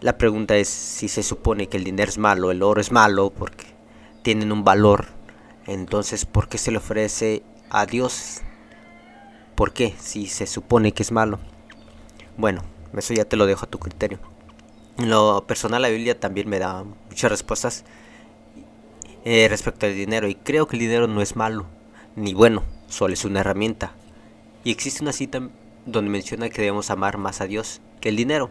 la 0.00 0.18
pregunta 0.18 0.56
es 0.56 0.68
si 0.68 1.08
se 1.08 1.22
supone 1.22 1.68
que 1.68 1.76
el 1.76 1.84
dinero 1.84 2.08
es 2.08 2.18
malo, 2.18 2.50
el 2.50 2.62
oro 2.62 2.80
es 2.80 2.92
malo 2.92 3.30
porque 3.30 3.66
tienen 4.22 4.52
un 4.52 4.64
valor. 4.64 5.06
Entonces, 5.66 6.24
¿por 6.24 6.48
qué 6.48 6.58
se 6.58 6.70
le 6.70 6.78
ofrece 6.78 7.42
a 7.70 7.86
Dios? 7.86 8.42
¿Por 9.54 9.72
qué? 9.72 9.94
Si 9.98 10.26
se 10.26 10.46
supone 10.46 10.92
que 10.92 11.02
es 11.02 11.12
malo. 11.12 11.38
Bueno, 12.36 12.62
eso 12.96 13.12
ya 13.14 13.24
te 13.24 13.36
lo 13.36 13.46
dejo 13.46 13.64
a 13.64 13.70
tu 13.70 13.78
criterio. 13.78 14.18
En 14.98 15.10
lo 15.10 15.44
personal 15.46 15.82
la 15.82 15.88
Biblia 15.88 16.18
también 16.18 16.48
me 16.48 16.58
da 16.58 16.84
muchas 16.84 17.30
respuestas 17.30 17.84
eh, 19.24 19.46
respecto 19.48 19.86
al 19.86 19.94
dinero 19.94 20.28
y 20.28 20.34
creo 20.34 20.66
que 20.66 20.76
el 20.76 20.80
dinero 20.80 21.06
no 21.06 21.22
es 21.22 21.36
malo 21.36 21.66
ni 22.18 22.34
bueno, 22.34 22.64
solo 22.88 23.14
es 23.14 23.24
una 23.24 23.40
herramienta. 23.40 23.92
Y 24.64 24.72
existe 24.72 25.02
una 25.02 25.12
cita 25.12 25.48
donde 25.86 26.10
menciona 26.10 26.48
que 26.48 26.62
debemos 26.62 26.90
amar 26.90 27.18
más 27.18 27.40
a 27.40 27.46
Dios 27.46 27.80
que 28.00 28.08
el 28.08 28.16
dinero. 28.16 28.50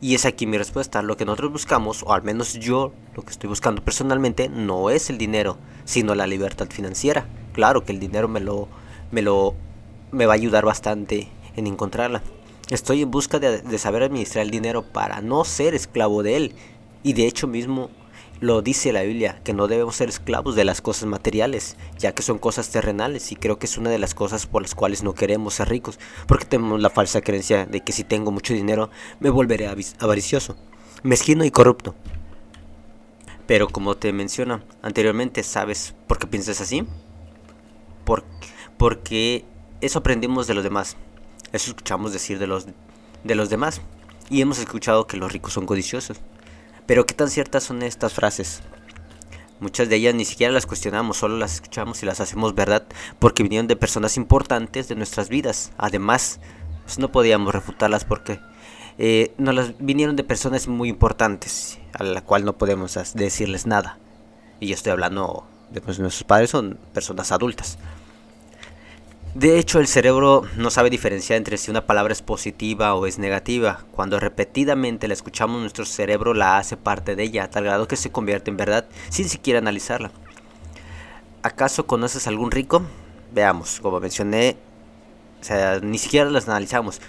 Y 0.00 0.14
es 0.14 0.24
aquí 0.24 0.46
mi 0.46 0.56
respuesta. 0.56 1.02
Lo 1.02 1.16
que 1.16 1.26
nosotros 1.26 1.52
buscamos, 1.52 2.02
o 2.02 2.14
al 2.14 2.22
menos 2.22 2.54
yo 2.54 2.92
lo 3.14 3.22
que 3.22 3.30
estoy 3.30 3.48
buscando 3.48 3.84
personalmente, 3.84 4.48
no 4.48 4.88
es 4.88 5.10
el 5.10 5.18
dinero, 5.18 5.58
sino 5.84 6.14
la 6.14 6.26
libertad 6.26 6.68
financiera. 6.70 7.26
Claro 7.52 7.84
que 7.84 7.92
el 7.92 8.00
dinero 8.00 8.26
me 8.26 8.40
lo, 8.40 8.68
me 9.10 9.20
lo, 9.20 9.54
me 10.10 10.24
va 10.24 10.32
a 10.32 10.36
ayudar 10.36 10.64
bastante 10.64 11.28
en 11.56 11.66
encontrarla. 11.66 12.22
Estoy 12.70 13.02
en 13.02 13.10
busca 13.10 13.38
de, 13.38 13.78
saber 13.78 14.04
administrar 14.04 14.44
el 14.44 14.50
dinero 14.50 14.82
para 14.82 15.20
no 15.20 15.44
ser 15.44 15.74
esclavo 15.74 16.22
de 16.22 16.36
él. 16.36 16.54
Y 17.02 17.12
de 17.12 17.26
hecho 17.26 17.46
mismo 17.46 17.90
lo 18.40 18.62
dice 18.62 18.92
la 18.92 19.02
Biblia, 19.02 19.40
que 19.44 19.52
no 19.52 19.68
debemos 19.68 19.96
ser 19.96 20.08
esclavos 20.08 20.56
de 20.56 20.64
las 20.64 20.80
cosas 20.80 21.04
materiales, 21.06 21.76
ya 21.98 22.12
que 22.12 22.22
son 22.22 22.38
cosas 22.38 22.70
terrenales 22.70 23.32
y 23.32 23.36
creo 23.36 23.58
que 23.58 23.66
es 23.66 23.76
una 23.76 23.90
de 23.90 23.98
las 23.98 24.14
cosas 24.14 24.46
por 24.46 24.62
las 24.62 24.74
cuales 24.74 25.02
no 25.02 25.14
queremos 25.14 25.54
ser 25.54 25.68
ricos, 25.68 25.98
porque 26.26 26.46
tenemos 26.46 26.80
la 26.80 26.90
falsa 26.90 27.20
creencia 27.20 27.66
de 27.66 27.80
que 27.82 27.92
si 27.92 28.02
tengo 28.02 28.30
mucho 28.30 28.54
dinero 28.54 28.90
me 29.20 29.30
volveré 29.30 29.68
avaricioso, 29.98 30.56
mezquino 31.02 31.44
y 31.44 31.50
corrupto. 31.50 31.94
Pero 33.46 33.68
como 33.68 33.96
te 33.96 34.12
menciono 34.12 34.62
anteriormente, 34.80 35.42
¿sabes 35.42 35.94
por 36.06 36.18
qué 36.18 36.26
piensas 36.26 36.60
así? 36.60 36.86
porque 38.76 39.44
eso 39.80 39.98
aprendimos 39.98 40.46
de 40.46 40.54
los 40.54 40.64
demás. 40.64 40.96
Eso 41.52 41.70
escuchamos 41.70 42.12
decir 42.12 42.38
de 42.38 42.46
los, 42.46 42.66
de 43.24 43.34
los 43.34 43.50
demás. 43.50 43.82
Y 44.30 44.40
hemos 44.40 44.58
escuchado 44.58 45.06
que 45.06 45.16
los 45.16 45.30
ricos 45.32 45.52
son 45.52 45.66
codiciosos. 45.66 46.18
Pero 46.90 47.06
¿qué 47.06 47.14
tan 47.14 47.30
ciertas 47.30 47.62
son 47.62 47.84
estas 47.84 48.14
frases? 48.14 48.62
Muchas 49.60 49.88
de 49.88 49.94
ellas 49.94 50.12
ni 50.12 50.24
siquiera 50.24 50.52
las 50.52 50.66
cuestionamos, 50.66 51.18
solo 51.18 51.38
las 51.38 51.54
escuchamos 51.54 52.02
y 52.02 52.06
las 52.06 52.18
hacemos 52.18 52.56
verdad 52.56 52.82
porque 53.20 53.44
vinieron 53.44 53.68
de 53.68 53.76
personas 53.76 54.16
importantes 54.16 54.88
de 54.88 54.96
nuestras 54.96 55.28
vidas. 55.28 55.70
Además, 55.78 56.40
pues 56.82 56.98
no 56.98 57.12
podíamos 57.12 57.54
refutarlas 57.54 58.04
porque 58.04 58.40
eh, 58.98 59.32
las 59.38 59.78
vinieron 59.78 60.16
de 60.16 60.24
personas 60.24 60.66
muy 60.66 60.88
importantes 60.88 61.78
a 61.92 62.02
la 62.02 62.22
cual 62.22 62.44
no 62.44 62.58
podemos 62.58 62.98
decirles 63.14 63.66
nada. 63.66 64.00
Y 64.58 64.66
yo 64.66 64.74
estoy 64.74 64.90
hablando 64.90 65.46
de 65.70 65.80
pues, 65.80 66.00
nuestros 66.00 66.24
padres, 66.24 66.50
son 66.50 66.76
personas 66.92 67.30
adultas. 67.30 67.78
De 69.34 69.60
hecho, 69.60 69.78
el 69.78 69.86
cerebro 69.86 70.42
no 70.56 70.70
sabe 70.70 70.90
diferenciar 70.90 71.36
entre 71.36 71.56
si 71.56 71.70
una 71.70 71.86
palabra 71.86 72.12
es 72.12 72.20
positiva 72.20 72.94
o 72.94 73.06
es 73.06 73.20
negativa. 73.20 73.84
Cuando 73.92 74.18
repetidamente 74.18 75.06
la 75.06 75.14
escuchamos, 75.14 75.60
nuestro 75.60 75.84
cerebro 75.84 76.34
la 76.34 76.58
hace 76.58 76.76
parte 76.76 77.14
de 77.14 77.22
ella, 77.22 77.44
a 77.44 77.50
tal 77.50 77.62
grado 77.62 77.86
que 77.86 77.94
se 77.94 78.10
convierte 78.10 78.50
en 78.50 78.56
verdad 78.56 78.88
sin 79.08 79.28
siquiera 79.28 79.60
analizarla. 79.60 80.10
¿Acaso 81.44 81.86
conoces 81.86 82.26
algún 82.26 82.50
rico? 82.50 82.82
Veamos, 83.32 83.78
como 83.80 84.00
mencioné, 84.00 84.56
o 85.40 85.44
sea, 85.44 85.78
ni 85.78 85.98
siquiera 85.98 86.28
las 86.28 86.48
analizamos. 86.48 87.00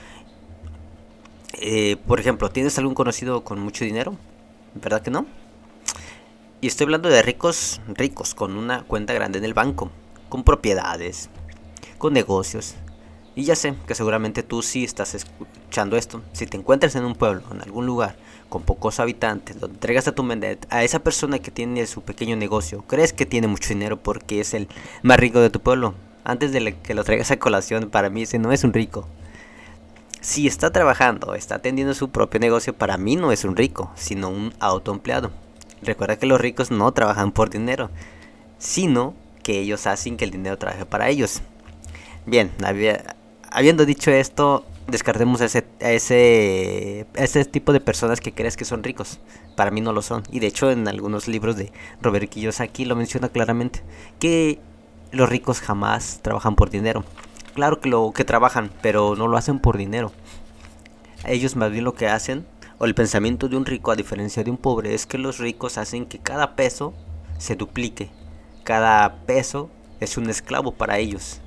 Eh, 1.54 1.98
por 2.06 2.20
ejemplo, 2.20 2.52
¿tienes 2.52 2.78
algún 2.78 2.94
conocido 2.94 3.44
con 3.44 3.60
mucho 3.60 3.84
dinero? 3.84 4.16
¿Verdad 4.76 5.02
que 5.02 5.10
no? 5.10 5.26
Y 6.62 6.68
estoy 6.68 6.86
hablando 6.86 7.10
de 7.10 7.24
ricos, 7.24 7.82
ricos, 7.88 8.36
con 8.36 8.58
una 8.58 8.84
cuenta 8.84 9.14
grande 9.14 9.40
en 9.40 9.46
el 9.46 9.56
banco, 9.56 9.90
con 10.30 10.44
propiedades, 10.44 11.32
con 12.02 12.14
negocios. 12.14 12.74
Y 13.36 13.44
ya 13.44 13.56
sé 13.56 13.76
que 13.86 13.94
seguramente 13.94 14.42
tú 14.42 14.64
sí 14.64 14.84
estás 14.84 15.14
escuchando 15.14 15.98
esto. 15.98 16.24
Si 16.34 16.48
te 16.48 16.58
encuentras 16.58 16.96
en 16.96 17.06
un 17.06 17.14
pueblo, 17.14 17.44
en 17.52 17.62
algún 17.62 17.86
lugar, 17.86 18.16
con 18.50 18.64
pocos 18.64 19.00
habitantes, 19.00 19.60
donde 19.60 19.76
entregas 19.76 20.08
a 20.08 20.16
tu 20.16 20.28
a 20.72 20.84
esa 20.84 21.00
persona 21.00 21.38
que 21.38 21.52
tiene 21.52 21.86
su 21.86 22.02
pequeño 22.02 22.36
negocio, 22.36 22.84
crees 22.88 23.14
que 23.14 23.28
tiene 23.28 23.48
mucho 23.48 23.70
dinero 23.70 23.98
porque 24.02 24.42
es 24.42 24.56
el 24.56 24.68
más 25.04 25.20
rico 25.20 25.42
de 25.42 25.52
tu 25.52 25.60
pueblo. 25.60 25.94
Antes 26.24 26.52
de 26.52 26.76
que 26.82 26.96
lo 26.96 27.04
traigas 27.04 27.30
a 27.30 27.38
colación, 27.38 27.92
para 27.92 28.10
mí 28.10 28.24
ese 28.24 28.40
no 28.40 28.52
es 28.52 28.64
un 28.64 28.74
rico. 28.74 29.08
Si 30.22 30.48
está 30.48 30.72
trabajando, 30.72 31.36
está 31.36 31.56
atendiendo 31.56 31.94
su 31.94 32.10
propio 32.10 32.40
negocio, 32.40 32.74
para 32.74 32.98
mí 32.98 33.16
no 33.16 33.32
es 33.32 33.44
un 33.44 33.56
rico, 33.56 33.92
sino 33.96 34.30
un 34.30 34.56
autoempleado. 34.60 35.30
Recuerda 35.84 36.18
que 36.18 36.26
los 36.26 36.42
ricos 36.42 36.72
no 36.72 36.92
trabajan 36.94 37.32
por 37.32 37.52
dinero, 37.52 37.92
sino 38.58 39.14
que 39.44 39.60
ellos 39.60 39.86
hacen 39.86 40.18
que 40.18 40.26
el 40.26 40.32
dinero 40.32 40.58
trabaje 40.58 40.88
para 40.88 41.08
ellos. 41.08 41.44
Bien, 42.26 42.52
habiendo 43.52 43.86
dicho 43.86 44.12
esto, 44.12 44.66
descartemos 44.88 45.42
a 45.42 45.46
ese, 45.46 45.66
ese, 45.80 47.08
ese 47.16 47.46
tipo 47.46 47.74
de 47.74 47.80
personas 47.80 48.22
que 48.22 48.34
crees 48.34 48.58
que 48.58 48.66
son 48.66 48.84
ricos. 48.84 49.20
Para 49.56 49.72
mí 49.72 49.82
no 49.82 49.92
lo 49.92 50.02
son. 50.02 50.24
Y 50.32 50.40
de 50.40 50.48
hecho 50.48 50.70
en 50.70 50.88
algunos 50.88 51.28
libros 51.28 51.56
de 51.56 51.72
Robert 52.02 52.30
Kiyosaki 52.30 52.86
lo 52.86 52.96
menciona 52.96 53.30
claramente. 53.30 53.82
Que 54.20 54.60
los 55.12 55.30
ricos 55.30 55.62
jamás 55.62 56.20
trabajan 56.22 56.56
por 56.56 56.70
dinero. 56.70 57.04
Claro 57.54 57.82
que 57.82 57.90
lo 57.90 58.12
que 58.14 58.24
trabajan, 58.24 58.72
pero 58.82 59.16
no 59.16 59.28
lo 59.28 59.38
hacen 59.38 59.60
por 59.60 59.78
dinero. 59.78 60.12
Ellos 61.26 61.56
más 61.56 61.72
bien 61.72 61.84
lo 61.84 61.96
que 61.96 62.08
hacen, 62.08 62.46
o 62.78 62.86
el 62.86 62.96
pensamiento 62.96 63.50
de 63.50 63.58
un 63.58 63.66
rico 63.66 63.92
a 63.92 63.96
diferencia 63.96 64.44
de 64.44 64.52
un 64.52 64.58
pobre, 64.58 64.94
es 64.94 65.06
que 65.06 65.18
los 65.18 65.38
ricos 65.38 65.78
hacen 65.78 66.06
que 66.06 66.20
cada 66.20 66.56
peso 66.56 66.94
se 67.38 67.56
duplique. 67.56 68.10
Cada 68.64 69.18
peso 69.26 69.70
es 70.00 70.18
un 70.18 70.30
esclavo 70.30 70.72
para 70.72 70.98
ellos. 70.98 71.41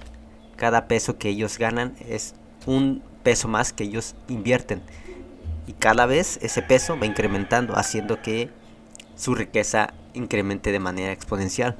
Cada 0.64 0.88
peso 0.88 1.18
que 1.18 1.28
ellos 1.28 1.59
ganan 1.59 1.94
es 2.09 2.35
un 2.64 3.02
peso 3.23 3.49
más 3.49 3.75
que 3.75 3.85
ellos 3.85 4.14
invierten. 4.28 4.80
Y 5.66 5.75
cada 5.75 6.06
vez 6.06 6.38
ese 6.40 6.62
peso 6.62 6.99
va 6.99 7.04
incrementando, 7.04 7.76
haciendo 7.76 8.23
que 8.23 8.49
su 9.14 9.35
riqueza 9.35 9.92
incremente 10.14 10.73
de 10.73 10.78
manera 10.78 11.12
exponencial. 11.12 11.76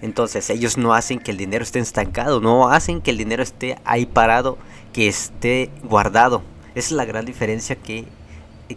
Entonces 0.00 0.50
ellos 0.50 0.76
no 0.76 0.92
hacen 0.92 1.20
que 1.20 1.30
el 1.30 1.36
dinero 1.36 1.62
esté 1.62 1.78
estancado, 1.78 2.40
no 2.40 2.68
hacen 2.68 3.00
que 3.00 3.12
el 3.12 3.18
dinero 3.18 3.44
esté 3.44 3.78
ahí 3.84 4.06
parado, 4.06 4.58
que 4.92 5.06
esté 5.06 5.70
guardado. 5.84 6.42
Esa 6.74 6.86
es 6.86 6.90
la 6.90 7.04
gran 7.04 7.24
diferencia 7.24 7.76
que, 7.76 8.06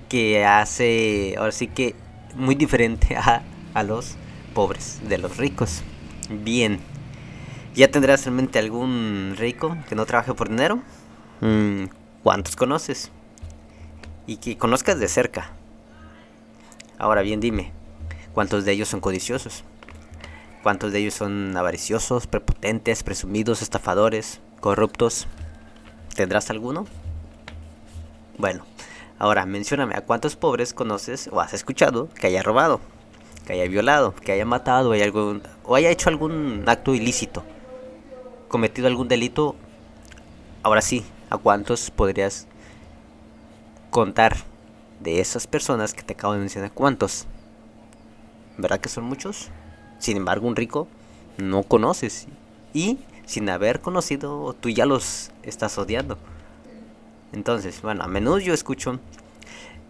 que 0.09 0.45
hace, 0.45 1.33
ahora 1.39 1.53
sí 1.53 1.69
que 1.69 1.95
muy 2.35 2.53
diferente 2.53 3.15
a, 3.17 3.41
a 3.73 3.81
los 3.81 4.13
pobres 4.53 4.99
de 5.09 5.17
los 5.17 5.37
ricos. 5.37 5.81
Bien, 6.29 6.79
¿ya 7.75 7.91
tendrás 7.91 8.25
en 8.25 8.35
mente 8.35 8.57
algún 8.57 9.35
rico 9.37 9.77
que 9.89 9.95
no 9.95 10.05
trabaje 10.05 10.33
por 10.33 10.49
dinero? 10.49 10.79
Mm, 11.41 11.85
¿Cuántos 12.23 12.55
conoces? 12.55 13.11
Y 14.25 14.37
que 14.37 14.57
conozcas 14.57 14.99
de 14.99 15.07
cerca. 15.07 15.51
Ahora 16.97 17.21
bien, 17.21 17.41
dime, 17.41 17.71
¿cuántos 18.33 18.63
de 18.65 18.71
ellos 18.71 18.87
son 18.87 19.01
codiciosos? 19.01 19.63
¿Cuántos 20.63 20.93
de 20.93 20.99
ellos 20.99 21.13
son 21.13 21.55
avariciosos, 21.55 22.25
prepotentes, 22.25 23.03
presumidos, 23.03 23.61
estafadores, 23.61 24.39
corruptos? 24.61 25.27
¿Tendrás 26.15 26.49
alguno? 26.49 26.87
Bueno, 28.37 28.65
ahora 29.19 29.45
mencióname 29.45 29.95
a 29.95 30.01
cuántos 30.01 30.35
pobres 30.37 30.73
conoces 30.73 31.29
o 31.31 31.41
has 31.41 31.53
escuchado 31.53 32.09
que 32.09 32.27
haya 32.27 32.41
robado, 32.41 32.79
que 33.45 33.53
haya 33.53 33.67
violado, 33.67 34.15
que 34.15 34.31
haya 34.31 34.45
matado 34.45 34.91
o 34.91 35.75
haya 35.75 35.89
hecho 35.89 36.09
algún 36.09 36.63
acto 36.65 36.95
ilícito, 36.95 37.43
cometido 38.47 38.87
algún 38.87 39.07
delito. 39.07 39.55
Ahora 40.63 40.81
sí, 40.81 41.05
¿a 41.29 41.37
cuántos 41.37 41.91
podrías 41.91 42.47
contar 43.89 44.37
de 44.99 45.19
esas 45.19 45.47
personas 45.47 45.93
que 45.93 46.03
te 46.03 46.13
acabo 46.13 46.33
de 46.33 46.39
mencionar? 46.39 46.71
¿Cuántos? 46.71 47.25
¿Verdad 48.57 48.79
que 48.79 48.89
son 48.89 49.03
muchos? 49.03 49.49
Sin 49.99 50.17
embargo, 50.17 50.47
un 50.47 50.55
rico 50.55 50.87
no 51.37 51.63
conoces. 51.63 52.27
Y 52.73 52.99
sin 53.25 53.49
haber 53.49 53.81
conocido, 53.81 54.53
tú 54.53 54.69
ya 54.69 54.85
los 54.85 55.31
estás 55.43 55.77
odiando. 55.77 56.17
Entonces, 57.33 57.81
bueno, 57.81 58.03
a 58.03 58.07
menudo 58.07 58.39
yo 58.39 58.53
escucho 58.53 58.99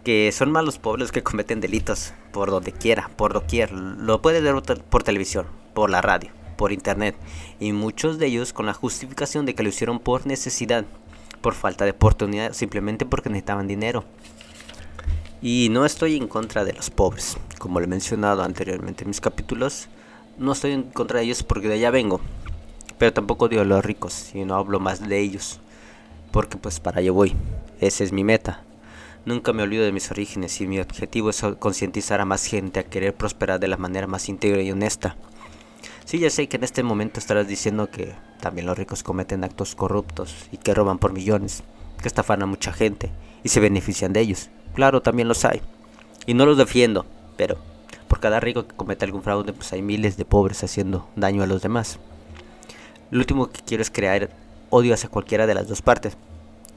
que 0.04 0.30
son 0.32 0.52
malos 0.52 0.78
pobres 0.78 1.10
que 1.10 1.22
cometen 1.22 1.60
delitos 1.60 2.12
por 2.32 2.50
donde 2.50 2.72
quiera, 2.72 3.10
por 3.16 3.32
doquier. 3.32 3.72
Lo 3.72 4.22
puedes 4.22 4.42
ver 4.42 4.54
por 4.88 5.02
televisión, 5.02 5.46
por 5.74 5.90
la 5.90 6.00
radio, 6.00 6.30
por 6.56 6.72
internet. 6.72 7.14
Y 7.60 7.72
muchos 7.72 8.18
de 8.18 8.26
ellos 8.26 8.52
con 8.52 8.66
la 8.66 8.74
justificación 8.74 9.46
de 9.46 9.54
que 9.54 9.62
lo 9.62 9.68
hicieron 9.68 9.98
por 9.98 10.26
necesidad, 10.26 10.84
por 11.40 11.54
falta 11.54 11.84
de 11.84 11.92
oportunidad, 11.92 12.52
simplemente 12.52 13.06
porque 13.06 13.28
necesitaban 13.28 13.66
dinero. 13.66 14.04
Y 15.42 15.68
no 15.70 15.84
estoy 15.84 16.16
en 16.16 16.28
contra 16.28 16.64
de 16.64 16.72
los 16.72 16.90
pobres, 16.90 17.36
como 17.58 17.78
lo 17.78 17.84
he 17.84 17.88
mencionado 17.88 18.42
anteriormente 18.42 19.04
en 19.04 19.08
mis 19.08 19.20
capítulos 19.20 19.88
no 20.38 20.52
estoy 20.52 20.72
en 20.72 20.82
contra 20.82 21.18
de 21.18 21.24
ellos 21.24 21.42
porque 21.42 21.68
de 21.68 21.74
allá 21.74 21.90
vengo. 21.90 22.20
Pero 22.98 23.12
tampoco 23.12 23.48
digo 23.48 23.64
los 23.64 23.84
ricos 23.84 24.34
y 24.34 24.44
no 24.44 24.54
hablo 24.54 24.80
más 24.80 25.06
de 25.06 25.18
ellos. 25.18 25.60
Porque 26.30 26.56
pues 26.58 26.80
para 26.80 27.00
allá 27.00 27.12
voy. 27.12 27.34
Esa 27.80 28.04
es 28.04 28.12
mi 28.12 28.24
meta. 28.24 28.62
Nunca 29.24 29.52
me 29.52 29.62
olvido 29.62 29.84
de 29.84 29.92
mis 29.92 30.10
orígenes 30.10 30.60
y 30.60 30.66
mi 30.66 30.78
objetivo 30.78 31.30
es 31.30 31.42
concientizar 31.58 32.20
a 32.20 32.24
más 32.24 32.44
gente 32.44 32.80
a 32.80 32.84
querer 32.84 33.14
prosperar 33.14 33.58
de 33.60 33.68
la 33.68 33.76
manera 33.76 34.06
más 34.06 34.28
íntegra 34.28 34.62
y 34.62 34.70
honesta. 34.70 35.16
Sí, 36.06 36.20
ya 36.20 36.30
sé 36.30 36.48
que 36.48 36.56
en 36.56 36.62
este 36.62 36.84
momento 36.84 37.18
estarás 37.18 37.48
diciendo 37.48 37.90
que 37.90 38.14
también 38.40 38.68
los 38.68 38.78
ricos 38.78 39.02
cometen 39.02 39.42
actos 39.42 39.74
corruptos 39.74 40.36
y 40.52 40.56
que 40.56 40.72
roban 40.72 40.98
por 40.98 41.12
millones, 41.12 41.64
que 42.00 42.06
estafan 42.06 42.44
a 42.44 42.46
mucha 42.46 42.72
gente 42.72 43.10
y 43.42 43.48
se 43.48 43.58
benefician 43.58 44.12
de 44.12 44.20
ellos. 44.20 44.48
Claro, 44.76 45.02
también 45.02 45.26
los 45.26 45.44
hay. 45.44 45.60
Y 46.24 46.34
no 46.34 46.46
los 46.46 46.58
defiendo, 46.58 47.06
pero 47.36 47.58
por 48.06 48.20
cada 48.20 48.38
rico 48.38 48.68
que 48.68 48.76
comete 48.76 49.04
algún 49.04 49.24
fraude, 49.24 49.52
pues 49.52 49.72
hay 49.72 49.82
miles 49.82 50.16
de 50.16 50.24
pobres 50.24 50.62
haciendo 50.62 51.08
daño 51.16 51.42
a 51.42 51.46
los 51.46 51.60
demás. 51.60 51.98
Lo 53.10 53.18
último 53.18 53.50
que 53.50 53.62
quiero 53.66 53.82
es 53.82 53.90
crear 53.90 54.30
odio 54.70 54.94
hacia 54.94 55.08
cualquiera 55.08 55.48
de 55.48 55.54
las 55.54 55.66
dos 55.66 55.82
partes. 55.82 56.16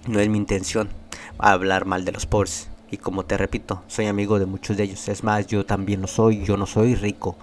No 0.08 0.20
es 0.20 0.28
mi 0.28 0.40
intención 0.40 0.90
hablar 1.38 1.86
mal 1.86 2.04
de 2.04 2.14
los 2.14 2.26
pobres. 2.26 2.68
Y 2.90 2.98
como 2.98 3.26
te 3.26 3.38
repito, 3.38 3.84
soy 3.86 4.08
amigo 4.08 4.40
de 4.40 4.48
muchos 4.48 4.76
de 4.76 4.86
ellos. 4.86 5.08
Es 5.08 5.24
más, 5.24 5.46
yo 5.46 5.68
también 5.68 6.02
lo 6.02 6.08
soy. 6.08 6.44
Yo 6.44 6.58
no 6.58 6.66
soy 6.66 6.96
rico. 6.96 7.38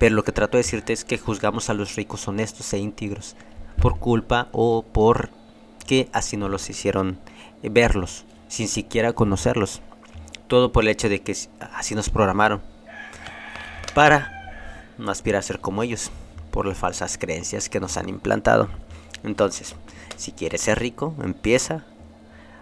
Pero 0.00 0.14
lo 0.14 0.24
que 0.24 0.32
trato 0.32 0.56
de 0.56 0.62
decirte 0.62 0.94
es 0.94 1.04
que 1.04 1.18
juzgamos 1.18 1.68
a 1.68 1.74
los 1.74 1.94
ricos 1.94 2.26
honestos 2.26 2.72
e 2.72 2.78
íntegros 2.78 3.36
por 3.82 3.98
culpa 3.98 4.48
o 4.50 4.82
por 4.82 5.28
que 5.86 6.08
así 6.14 6.38
no 6.38 6.48
los 6.48 6.70
hicieron 6.70 7.18
verlos, 7.62 8.24
sin 8.48 8.66
siquiera 8.66 9.12
conocerlos. 9.12 9.82
Todo 10.48 10.72
por 10.72 10.84
el 10.84 10.88
hecho 10.88 11.10
de 11.10 11.20
que 11.20 11.36
así 11.74 11.94
nos 11.94 12.08
programaron 12.08 12.62
para 13.94 14.94
no 14.96 15.10
aspirar 15.10 15.40
a 15.40 15.42
ser 15.42 15.60
como 15.60 15.82
ellos 15.82 16.10
por 16.50 16.64
las 16.64 16.78
falsas 16.78 17.18
creencias 17.18 17.68
que 17.68 17.78
nos 17.78 17.98
han 17.98 18.08
implantado. 18.08 18.70
Entonces, 19.22 19.76
si 20.16 20.32
quieres 20.32 20.62
ser 20.62 20.78
rico, 20.78 21.14
empieza 21.22 21.84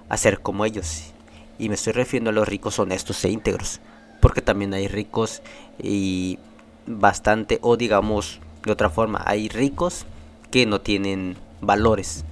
a 0.09 0.17
ser 0.17 0.41
como 0.41 0.65
ellos. 0.65 1.13
Y 1.57 1.69
me 1.69 1.77
estoy 1.77 1.93
refiriendo 1.93 2.31
a 2.31 2.33
los 2.33 2.49
ricos 2.49 2.81
honestos 2.81 3.25
e 3.25 3.31
íntegros, 3.31 3.81
porque 4.21 4.43
también 4.43 4.75
hay 4.75 4.89
ricos 4.89 5.41
y 5.81 6.41
bastante, 6.89 7.59
o 7.63 7.77
digamos 7.77 8.41
de 8.65 8.73
otra 8.73 8.91
forma, 8.91 9.23
hay 9.25 9.49
ricos 9.49 10.07
que 10.51 10.67
no 10.67 10.81
tienen 10.81 11.37
valores. 11.61 12.25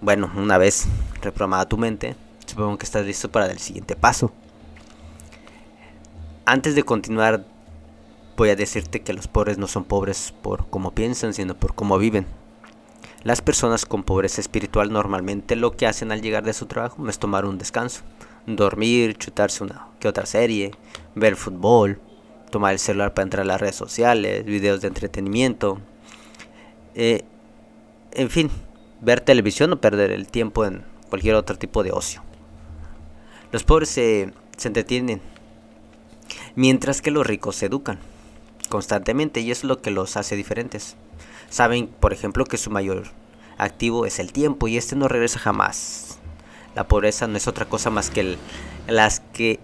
Bueno, 0.00 0.30
una 0.36 0.58
vez 0.58 0.86
reprogramada 1.22 1.68
tu 1.68 1.78
mente, 1.78 2.16
supongo 2.46 2.78
que 2.78 2.84
estás 2.84 3.06
listo 3.06 3.30
para 3.30 3.50
el 3.50 3.58
siguiente 3.58 3.96
paso. 3.96 4.32
Antes 6.44 6.74
de 6.74 6.82
continuar 6.82 7.44
voy 8.36 8.50
a 8.50 8.56
decirte 8.56 9.02
que 9.02 9.12
los 9.12 9.28
pobres 9.28 9.58
no 9.58 9.66
son 9.66 9.84
pobres 9.84 10.34
por 10.42 10.66
cómo 10.68 10.90
piensan, 10.90 11.34
sino 11.34 11.54
por 11.54 11.74
cómo 11.74 11.98
viven. 11.98 12.26
Las 13.22 13.40
personas 13.40 13.86
con 13.86 14.02
pobreza 14.02 14.40
espiritual 14.40 14.92
normalmente 14.92 15.56
lo 15.56 15.76
que 15.76 15.86
hacen 15.86 16.12
al 16.12 16.20
llegar 16.20 16.44
de 16.44 16.52
su 16.52 16.66
trabajo 16.66 17.08
es 17.08 17.18
tomar 17.18 17.46
un 17.46 17.56
descanso, 17.56 18.02
dormir, 18.46 19.16
chutarse 19.16 19.64
una 19.64 19.88
que 19.98 20.08
otra 20.08 20.26
serie, 20.26 20.72
ver 21.14 21.36
fútbol, 21.36 22.00
tomar 22.54 22.72
el 22.72 22.78
celular 22.78 23.14
para 23.14 23.24
entrar 23.24 23.42
a 23.42 23.46
las 23.46 23.60
redes 23.60 23.74
sociales, 23.74 24.44
videos 24.44 24.80
de 24.80 24.86
entretenimiento, 24.86 25.80
eh, 26.94 27.24
en 28.12 28.30
fin, 28.30 28.48
ver 29.00 29.20
televisión 29.20 29.72
o 29.72 29.80
perder 29.80 30.12
el 30.12 30.28
tiempo 30.28 30.64
en 30.64 30.84
cualquier 31.10 31.34
otro 31.34 31.58
tipo 31.58 31.82
de 31.82 31.90
ocio. 31.90 32.22
Los 33.50 33.64
pobres 33.64 33.88
se, 33.88 34.32
se 34.56 34.68
entretienen, 34.68 35.20
mientras 36.54 37.02
que 37.02 37.10
los 37.10 37.26
ricos 37.26 37.56
se 37.56 37.66
educan 37.66 37.98
constantemente 38.68 39.40
y 39.40 39.50
es 39.50 39.64
lo 39.64 39.82
que 39.82 39.90
los 39.90 40.16
hace 40.16 40.36
diferentes. 40.36 40.94
Saben, 41.50 41.88
por 41.88 42.12
ejemplo, 42.12 42.44
que 42.44 42.56
su 42.56 42.70
mayor 42.70 43.08
activo 43.58 44.06
es 44.06 44.20
el 44.20 44.32
tiempo 44.32 44.68
y 44.68 44.76
este 44.76 44.94
no 44.94 45.08
regresa 45.08 45.40
jamás. 45.40 46.18
La 46.76 46.86
pobreza 46.86 47.26
no 47.26 47.36
es 47.36 47.48
otra 47.48 47.64
cosa 47.64 47.90
más 47.90 48.10
que 48.10 48.36
las 48.86 49.18
que 49.32 49.58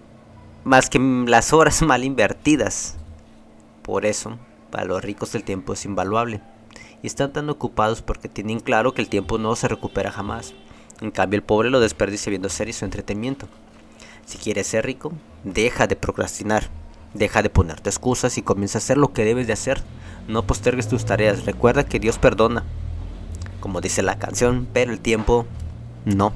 más 0.65 0.91
que 0.91 0.99
las 0.99 1.53
horas 1.53 1.83
mal 1.83 2.05
invertidas. 2.05 2.97
Por 3.83 4.07
eso, 4.07 4.39
para 4.71 4.85
los 4.85 5.03
ricos 5.03 5.35
el 5.35 5.45
tiempo 5.45 5.73
es 5.73 5.85
invaluable 5.85 6.41
y 7.03 7.07
están 7.07 7.33
tan 7.33 7.49
ocupados 7.49 8.03
porque 8.03 8.29
tienen 8.29 8.61
claro 8.61 8.93
que 8.95 9.03
el 9.03 9.09
tiempo 9.09 9.39
no 9.39 9.57
se 9.57 9.69
recupera 9.69 10.11
jamás. 10.11 10.55
En 11.01 11.11
cambio, 11.11 11.39
el 11.39 11.43
pobre 11.43 11.71
lo 11.71 11.81
desperdicia 11.81 12.31
viendo 12.31 12.49
series 12.49 12.77
su 12.77 12.85
entretenimiento. 12.85 13.49
Si 14.27 14.39
quieres 14.39 14.67
ser 14.67 14.85
rico, 14.85 15.13
deja 15.45 15.87
de 15.87 15.97
procrastinar. 15.97 16.69
Deja 17.15 17.43
de 17.43 17.51
ponerte 17.51 17.91
excusas 17.91 18.39
y 18.39 18.43
comienza 18.43 18.79
a 18.79 18.81
hacer 18.81 18.97
lo 18.97 19.13
que 19.13 19.25
debes 19.25 19.47
de 19.47 19.55
hacer. 19.55 19.83
No 20.29 20.47
postergues 20.47 20.89
tus 20.89 21.05
tareas. 21.05 21.45
Recuerda 21.47 21.85
que 21.85 21.99
Dios 21.99 22.19
perdona. 22.19 22.65
Como 23.59 23.81
dice 23.81 24.03
la 24.03 24.19
canción, 24.19 24.69
pero 24.73 24.93
el 24.93 25.01
tiempo 25.01 25.47
no. 26.05 26.33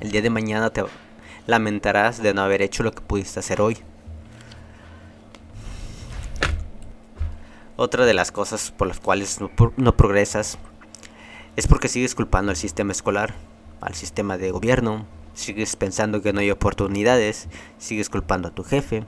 El 0.00 0.12
día 0.12 0.22
de 0.22 0.30
mañana 0.30 0.70
te 0.70 0.84
lamentarás 1.46 2.22
de 2.22 2.34
no 2.34 2.42
haber 2.42 2.62
hecho 2.62 2.82
lo 2.82 2.92
que 2.92 3.00
pudiste 3.00 3.40
hacer 3.40 3.60
hoy. 3.60 3.78
Otra 7.76 8.06
de 8.06 8.14
las 8.14 8.30
cosas 8.30 8.70
por 8.70 8.86
las 8.86 9.00
cuales 9.00 9.40
no, 9.40 9.96
progresas 9.96 10.58
es 11.56 11.66
porque 11.66 11.88
sigues 11.88 12.14
culpando 12.14 12.50
al 12.50 12.56
sistema 12.56 12.92
escolar, 12.92 13.34
al 13.80 13.94
sistema 13.94 14.38
de 14.38 14.52
gobierno, 14.52 15.06
sigues 15.34 15.74
pensando 15.74 16.22
que 16.22 16.32
no 16.32 16.40
hay 16.40 16.52
oportunidades, 16.52 17.48
sigues 17.78 18.10
culpando 18.10 18.48
a 18.48 18.54
tu 18.54 18.62
jefe, 18.62 19.04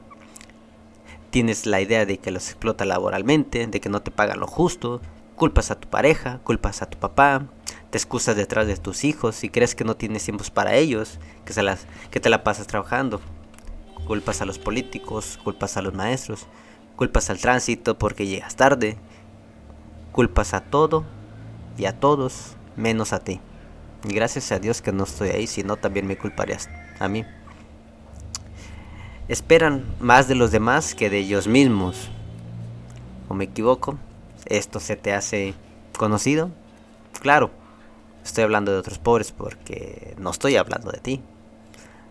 tienes 1.31 1.67
la 1.67 1.81
idea 1.81 2.07
de 2.07 2.19
que 2.19 2.33
los 2.33 2.49
explota 2.49 2.85
laboralmente, 2.85 3.69
de 3.69 3.81
que 3.81 3.89
no 3.89 4.03
te 4.03 4.11
pagan 4.11 4.41
lo 4.41 4.49
justo, 4.49 5.01
culpas 5.37 5.71
a 5.71 5.79
tu 5.79 5.89
pareja, 5.89 6.41
culpas 6.43 6.83
a 6.83 6.87
tu 6.87 6.99
papá, 6.99 7.47
te 7.91 7.99
excusas 7.99 8.37
detrás 8.37 8.67
de 8.67 8.77
tus 8.77 9.05
hijos 9.05 9.45
y 9.45 9.49
crees 9.49 9.75
que 9.75 9.85
no 9.85 9.97
tienes 9.97 10.25
tiempos 10.25 10.51
para 10.51 10.75
ellos, 10.75 11.19
que, 11.45 11.53
se 11.53 11.63
las, 11.63 11.87
que 12.11 12.21
te 12.21 12.31
la 12.31 12.45
pasas 12.45 12.67
trabajando. 12.67 13.21
Culpas 14.07 14.41
a 14.41 14.45
los 14.45 14.59
políticos, 14.59 15.39
culpas 15.43 15.77
a 15.77 15.83
los 15.83 15.95
maestros, 15.95 16.47
culpas 16.97 17.31
al 17.31 17.39
tránsito 17.39 17.99
porque 17.99 18.27
llegas 18.27 18.57
tarde, 18.57 18.97
culpas 20.13 20.55
a 20.55 20.61
todo 20.61 21.05
y 21.77 21.87
a 21.87 21.99
todos 21.99 22.57
menos 22.77 23.13
a 23.13 23.21
ti. 23.21 23.41
Y 24.09 24.15
gracias 24.15 24.53
a 24.53 24.59
Dios 24.59 24.83
que 24.83 24.93
no 24.93 25.05
estoy 25.05 25.31
ahí, 25.31 25.47
si 25.47 25.63
no 25.63 25.77
también 25.77 26.07
me 26.07 26.17
culparías 26.17 26.69
a 26.99 27.09
mí. 27.09 27.25
Esperan 29.29 29.85
más 29.99 30.29
de 30.29 30.37
los 30.37 30.53
demás 30.53 30.95
que 30.95 31.11
de 31.11 31.19
ellos 31.19 31.49
mismos. 31.49 32.11
¿O 33.29 33.35
me 33.35 33.45
equivoco? 33.45 33.99
¿Esto 34.45 34.79
se 34.79 34.95
te 34.95 35.13
hace 35.13 35.55
conocido? 35.99 36.51
Claro, 37.21 37.51
estoy 38.27 38.45
hablando 38.45 38.73
de 38.73 38.79
otros 38.79 38.99
pobres 38.99 39.33
porque 39.33 40.15
no 40.19 40.31
estoy 40.31 40.57
hablando 40.57 40.91
de 40.91 40.99
ti. 40.99 41.23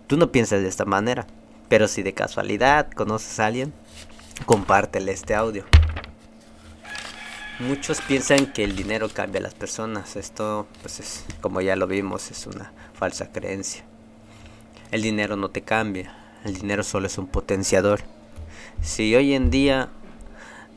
Tú 0.07 0.17
no 0.17 0.31
piensas 0.31 0.61
de 0.61 0.67
esta 0.67 0.85
manera, 0.85 1.25
pero 1.69 1.87
si 1.87 2.03
de 2.03 2.13
casualidad 2.13 2.91
conoces 2.91 3.39
a 3.39 3.47
alguien, 3.47 3.73
compártele 4.45 5.11
este 5.11 5.35
audio. 5.35 5.65
Muchos 7.59 8.01
piensan 8.01 8.51
que 8.51 8.65
el 8.65 8.75
dinero 8.75 9.07
cambia 9.09 9.39
a 9.39 9.43
las 9.43 9.53
personas. 9.53 10.17
Esto, 10.17 10.67
pues 10.81 10.99
es, 10.99 11.25
como 11.39 11.61
ya 11.61 11.75
lo 11.75 11.87
vimos, 11.87 12.29
es 12.29 12.47
una 12.47 12.73
falsa 12.93 13.31
creencia. 13.31 13.85
El 14.91 15.01
dinero 15.01 15.37
no 15.37 15.49
te 15.49 15.61
cambia. 15.61 16.13
El 16.43 16.55
dinero 16.55 16.83
solo 16.83 17.07
es 17.07 17.17
un 17.17 17.27
potenciador. 17.27 18.01
Si 18.81 19.15
hoy 19.15 19.33
en 19.33 19.49
día 19.51 19.89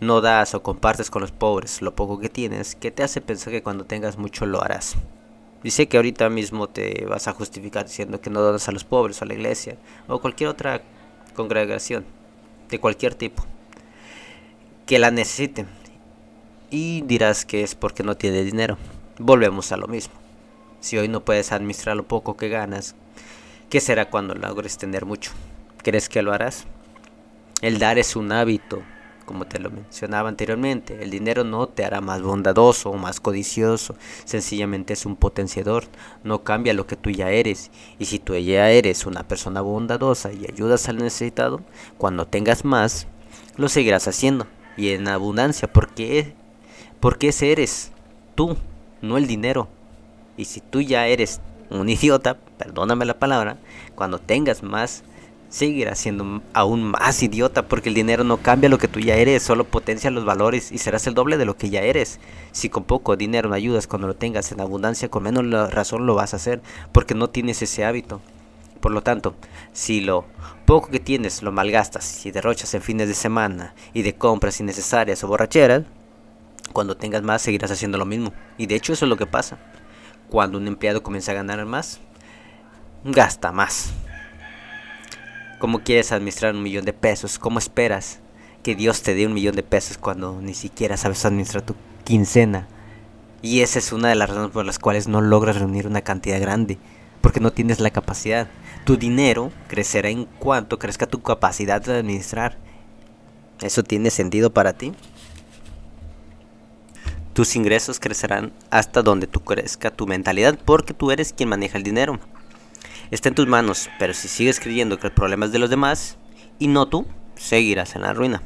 no 0.00 0.20
das 0.20 0.54
o 0.54 0.62
compartes 0.62 1.10
con 1.10 1.20
los 1.20 1.32
pobres 1.32 1.82
lo 1.82 1.96
poco 1.96 2.20
que 2.20 2.28
tienes, 2.28 2.76
¿qué 2.76 2.90
te 2.92 3.02
hace 3.02 3.20
pensar 3.20 3.52
que 3.52 3.62
cuando 3.62 3.84
tengas 3.84 4.16
mucho 4.16 4.46
lo 4.46 4.62
harás? 4.62 4.96
Dice 5.62 5.88
que 5.88 5.96
ahorita 5.96 6.30
mismo 6.30 6.68
te 6.68 7.04
vas 7.06 7.26
a 7.26 7.32
justificar 7.32 7.86
diciendo 7.86 8.20
que 8.20 8.30
no 8.30 8.40
donas 8.40 8.68
a 8.68 8.72
los 8.72 8.84
pobres 8.84 9.20
o 9.20 9.24
a 9.24 9.28
la 9.28 9.34
iglesia 9.34 9.76
o 10.06 10.20
cualquier 10.20 10.50
otra 10.50 10.82
congregación 11.34 12.04
de 12.68 12.78
cualquier 12.78 13.14
tipo 13.14 13.44
que 14.86 14.98
la 14.98 15.10
necesiten 15.10 15.68
y 16.70 17.02
dirás 17.02 17.44
que 17.44 17.62
es 17.62 17.74
porque 17.74 18.02
no 18.02 18.16
tiene 18.16 18.42
dinero. 18.42 18.78
Volvemos 19.18 19.72
a 19.72 19.76
lo 19.76 19.86
mismo. 19.86 20.14
Si 20.80 20.96
hoy 20.96 21.08
no 21.08 21.24
puedes 21.24 21.52
administrar 21.52 21.96
lo 21.96 22.06
poco 22.06 22.36
que 22.36 22.48
ganas, 22.48 22.94
¿qué 23.68 23.80
será 23.80 24.10
cuando 24.10 24.34
logres 24.34 24.78
tener 24.78 25.04
mucho? 25.04 25.32
¿Crees 25.82 26.08
que 26.08 26.22
lo 26.22 26.32
harás? 26.32 26.66
El 27.60 27.78
dar 27.78 27.98
es 27.98 28.16
un 28.16 28.32
hábito, 28.32 28.82
como 29.28 29.44
te 29.44 29.58
lo 29.58 29.70
mencionaba 29.70 30.30
anteriormente. 30.30 31.02
El 31.02 31.10
dinero 31.10 31.44
no 31.44 31.66
te 31.66 31.84
hará 31.84 32.00
más 32.00 32.22
bondadoso 32.22 32.88
o 32.88 32.96
más 32.96 33.20
codicioso, 33.20 33.94
sencillamente 34.24 34.94
es 34.94 35.04
un 35.04 35.16
potenciador, 35.16 35.84
no 36.24 36.44
cambia 36.44 36.72
lo 36.72 36.86
que 36.86 36.96
tú 36.96 37.10
ya 37.10 37.30
eres. 37.30 37.70
Y 37.98 38.06
si 38.06 38.18
tú 38.18 38.34
ya 38.36 38.70
eres 38.70 39.04
una 39.04 39.28
persona 39.28 39.60
bondadosa 39.60 40.32
y 40.32 40.46
ayudas 40.50 40.88
al 40.88 40.96
necesitado, 40.96 41.60
cuando 41.98 42.26
tengas 42.26 42.64
más, 42.64 43.06
lo 43.58 43.68
seguirás 43.68 44.08
haciendo 44.08 44.46
y 44.78 44.92
en 44.92 45.06
abundancia, 45.08 45.70
porque 45.70 46.32
porque 47.00 47.28
ese 47.28 47.52
eres 47.52 47.92
tú, 48.34 48.56
no 49.02 49.18
el 49.18 49.26
dinero. 49.26 49.68
Y 50.38 50.46
si 50.46 50.62
tú 50.62 50.80
ya 50.80 51.06
eres 51.06 51.42
un 51.68 51.86
idiota, 51.90 52.38
perdóname 52.56 53.04
la 53.04 53.18
palabra, 53.18 53.58
cuando 53.94 54.18
tengas 54.18 54.62
más, 54.62 55.04
seguirás 55.48 55.98
siendo 55.98 56.42
aún 56.52 56.84
más 56.84 57.22
idiota 57.22 57.68
porque 57.68 57.88
el 57.88 57.94
dinero 57.94 58.24
no 58.24 58.38
cambia 58.38 58.68
lo 58.68 58.78
que 58.78 58.88
tú 58.88 59.00
ya 59.00 59.16
eres, 59.16 59.42
solo 59.42 59.64
potencia 59.64 60.10
los 60.10 60.24
valores 60.24 60.72
y 60.72 60.78
serás 60.78 61.06
el 61.06 61.14
doble 61.14 61.38
de 61.38 61.44
lo 61.44 61.56
que 61.56 61.70
ya 61.70 61.82
eres. 61.82 62.20
Si 62.52 62.68
con 62.68 62.84
poco 62.84 63.16
dinero 63.16 63.48
no 63.48 63.54
ayudas 63.54 63.86
cuando 63.86 64.08
lo 64.08 64.14
tengas 64.14 64.52
en 64.52 64.60
abundancia, 64.60 65.08
con 65.08 65.22
menos 65.22 65.72
razón 65.72 66.06
lo 66.06 66.14
vas 66.14 66.34
a 66.34 66.36
hacer 66.36 66.60
porque 66.92 67.14
no 67.14 67.30
tienes 67.30 67.62
ese 67.62 67.84
hábito. 67.84 68.20
Por 68.80 68.92
lo 68.92 69.02
tanto, 69.02 69.34
si 69.72 70.00
lo 70.00 70.24
poco 70.64 70.88
que 70.88 71.00
tienes 71.00 71.42
lo 71.42 71.50
malgastas 71.50 72.24
y 72.26 72.30
derrochas 72.30 72.74
en 72.74 72.82
fines 72.82 73.08
de 73.08 73.14
semana 73.14 73.74
y 73.92 74.02
de 74.02 74.14
compras 74.14 74.60
innecesarias 74.60 75.24
o 75.24 75.28
borracheras, 75.28 75.82
cuando 76.72 76.96
tengas 76.96 77.22
más 77.22 77.42
seguirás 77.42 77.70
haciendo 77.70 77.98
lo 77.98 78.04
mismo. 78.04 78.32
Y 78.56 78.66
de 78.66 78.76
hecho 78.76 78.92
eso 78.92 79.04
es 79.04 79.08
lo 79.08 79.16
que 79.16 79.26
pasa. 79.26 79.58
Cuando 80.28 80.58
un 80.58 80.68
empleado 80.68 81.02
comienza 81.02 81.32
a 81.32 81.36
ganar 81.36 81.64
más, 81.64 82.00
gasta 83.02 83.50
más. 83.50 83.92
¿Cómo 85.58 85.80
quieres 85.80 86.12
administrar 86.12 86.54
un 86.54 86.62
millón 86.62 86.84
de 86.84 86.92
pesos? 86.92 87.40
¿Cómo 87.40 87.58
esperas 87.58 88.20
que 88.62 88.76
Dios 88.76 89.02
te 89.02 89.14
dé 89.14 89.26
un 89.26 89.34
millón 89.34 89.56
de 89.56 89.64
pesos 89.64 89.98
cuando 89.98 90.40
ni 90.40 90.54
siquiera 90.54 90.96
sabes 90.96 91.24
administrar 91.24 91.64
tu 91.64 91.74
quincena? 92.04 92.68
Y 93.42 93.62
esa 93.62 93.80
es 93.80 93.92
una 93.92 94.08
de 94.08 94.14
las 94.14 94.28
razones 94.28 94.52
por 94.52 94.64
las 94.64 94.78
cuales 94.78 95.08
no 95.08 95.20
logras 95.20 95.58
reunir 95.58 95.88
una 95.88 96.02
cantidad 96.02 96.40
grande, 96.40 96.78
porque 97.20 97.40
no 97.40 97.52
tienes 97.52 97.80
la 97.80 97.90
capacidad. 97.90 98.46
Tu 98.84 98.96
dinero 98.96 99.50
crecerá 99.66 100.10
en 100.10 100.26
cuanto 100.26 100.78
crezca 100.78 101.06
tu 101.08 101.22
capacidad 101.22 101.82
de 101.82 101.98
administrar. 101.98 102.56
¿Eso 103.60 103.82
tiene 103.82 104.10
sentido 104.10 104.52
para 104.52 104.74
ti? 104.74 104.92
Tus 107.32 107.56
ingresos 107.56 107.98
crecerán 107.98 108.52
hasta 108.70 109.02
donde 109.02 109.26
tú 109.26 109.40
crezca 109.40 109.90
tu 109.90 110.06
mentalidad 110.06 110.56
porque 110.64 110.94
tú 110.94 111.10
eres 111.10 111.32
quien 111.32 111.48
maneja 111.48 111.78
el 111.78 111.84
dinero. 111.84 112.20
Está 113.10 113.28
en 113.28 113.34
tus 113.34 113.46
manos, 113.46 113.88
pero 113.98 114.14
si 114.14 114.28
sigues 114.28 114.60
creyendo 114.60 114.98
que 114.98 115.06
el 115.06 115.12
problema 115.12 115.46
es 115.46 115.52
de 115.52 115.58
los 115.58 115.70
demás 115.70 116.16
y 116.58 116.68
no 116.68 116.86
tú, 116.86 117.06
seguirás 117.36 117.96
en 117.96 118.02
la 118.02 118.12
ruina. 118.12 118.42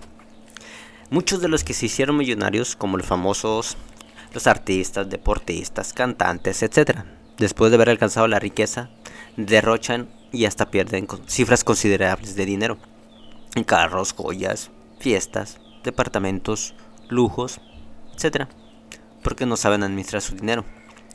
Muchos 1.10 1.40
de 1.40 1.48
los 1.48 1.64
que 1.64 1.74
se 1.74 1.86
hicieron 1.86 2.16
millonarios, 2.16 2.76
como 2.76 2.96
los 2.96 3.06
famosos, 3.06 3.76
los 4.32 4.46
artistas, 4.46 5.10
deportistas, 5.10 5.92
cantantes, 5.92 6.62
etc., 6.62 7.00
después 7.38 7.70
de 7.70 7.76
haber 7.76 7.90
alcanzado 7.90 8.28
la 8.28 8.38
riqueza, 8.38 8.90
derrochan 9.36 10.08
y 10.30 10.46
hasta 10.46 10.70
pierden 10.70 11.06
cifras 11.26 11.64
considerables 11.64 12.36
de 12.36 12.46
dinero 12.46 12.78
en 13.54 13.64
carros, 13.64 14.14
joyas, 14.14 14.70
fiestas, 15.00 15.60
departamentos, 15.82 16.74
lujos, 17.08 17.60
etc 18.14 18.46
porque 19.22 19.46
no 19.46 19.56
saben 19.56 19.82
administrar 19.82 20.22
su 20.22 20.34
dinero. 20.34 20.64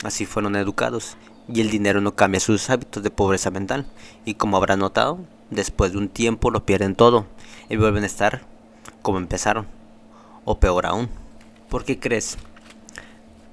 Así 0.04 0.26
fueron 0.26 0.56
educados 0.56 1.18
y 1.48 1.62
el 1.62 1.70
dinero 1.70 2.02
no 2.02 2.16
cambia 2.16 2.40
sus 2.40 2.70
hábitos 2.70 3.04
de 3.04 3.12
pobreza 3.12 3.52
mental. 3.52 3.86
Y 4.26 4.36
como 4.36 4.58
habrán 4.58 4.80
notado, 4.80 5.20
después 5.50 5.92
de 5.92 5.98
un 5.98 6.10
tiempo 6.10 6.52
lo 6.52 6.66
pierden 6.66 6.96
todo 6.96 7.26
y 7.70 7.78
vuelven 7.78 8.04
a 8.04 8.08
estar 8.08 8.42
como 9.02 9.18
empezaron. 9.18 9.68
O 10.46 10.60
peor 10.60 10.86
aún. 10.86 11.10
¿Por 11.70 11.84
qué 11.84 12.00
crees? 12.00 12.38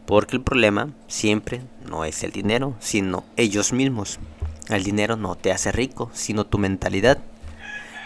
Porque 0.06 0.36
el 0.36 0.42
problema 0.42 0.90
siempre 1.08 1.62
no 1.88 2.04
es 2.04 2.22
el 2.22 2.30
dinero, 2.30 2.74
sino 2.78 3.24
ellos 3.36 3.72
mismos. 3.72 4.18
El 4.68 4.84
dinero 4.84 5.16
no 5.16 5.34
te 5.34 5.52
hace 5.52 5.72
rico, 5.72 6.10
sino 6.12 6.44
tu 6.44 6.58
mentalidad. 6.58 7.18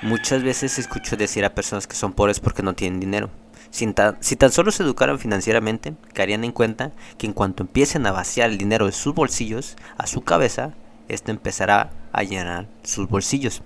Muchas 0.02 0.44
veces 0.44 0.78
escucho 0.78 1.16
decir 1.16 1.44
a 1.44 1.54
personas 1.54 1.88
que 1.88 1.96
son 1.96 2.12
pobres 2.12 2.38
porque 2.38 2.62
no 2.62 2.74
tienen 2.74 3.00
dinero. 3.00 3.30
Si 3.70 3.86
tan, 3.92 4.52
solo 4.52 4.70
se 4.70 4.84
educaran 4.84 5.18
financieramente, 5.18 5.94
caerían 6.14 6.44
en 6.44 6.52
cuenta 6.52 6.92
que 7.18 7.26
en 7.26 7.32
cuanto 7.32 7.64
empiecen 7.64 8.06
a 8.06 8.12
vaciar 8.12 8.48
el 8.50 8.58
dinero 8.58 8.86
de 8.86 8.92
sus 8.92 9.12
bolsillos 9.12 9.76
a 9.96 10.06
su 10.06 10.22
cabeza, 10.22 10.72
éste 11.08 11.32
empezará 11.32 11.90
a 12.12 12.22
llenar 12.22 12.68
sus 12.84 13.08
bolsillos. 13.08 13.62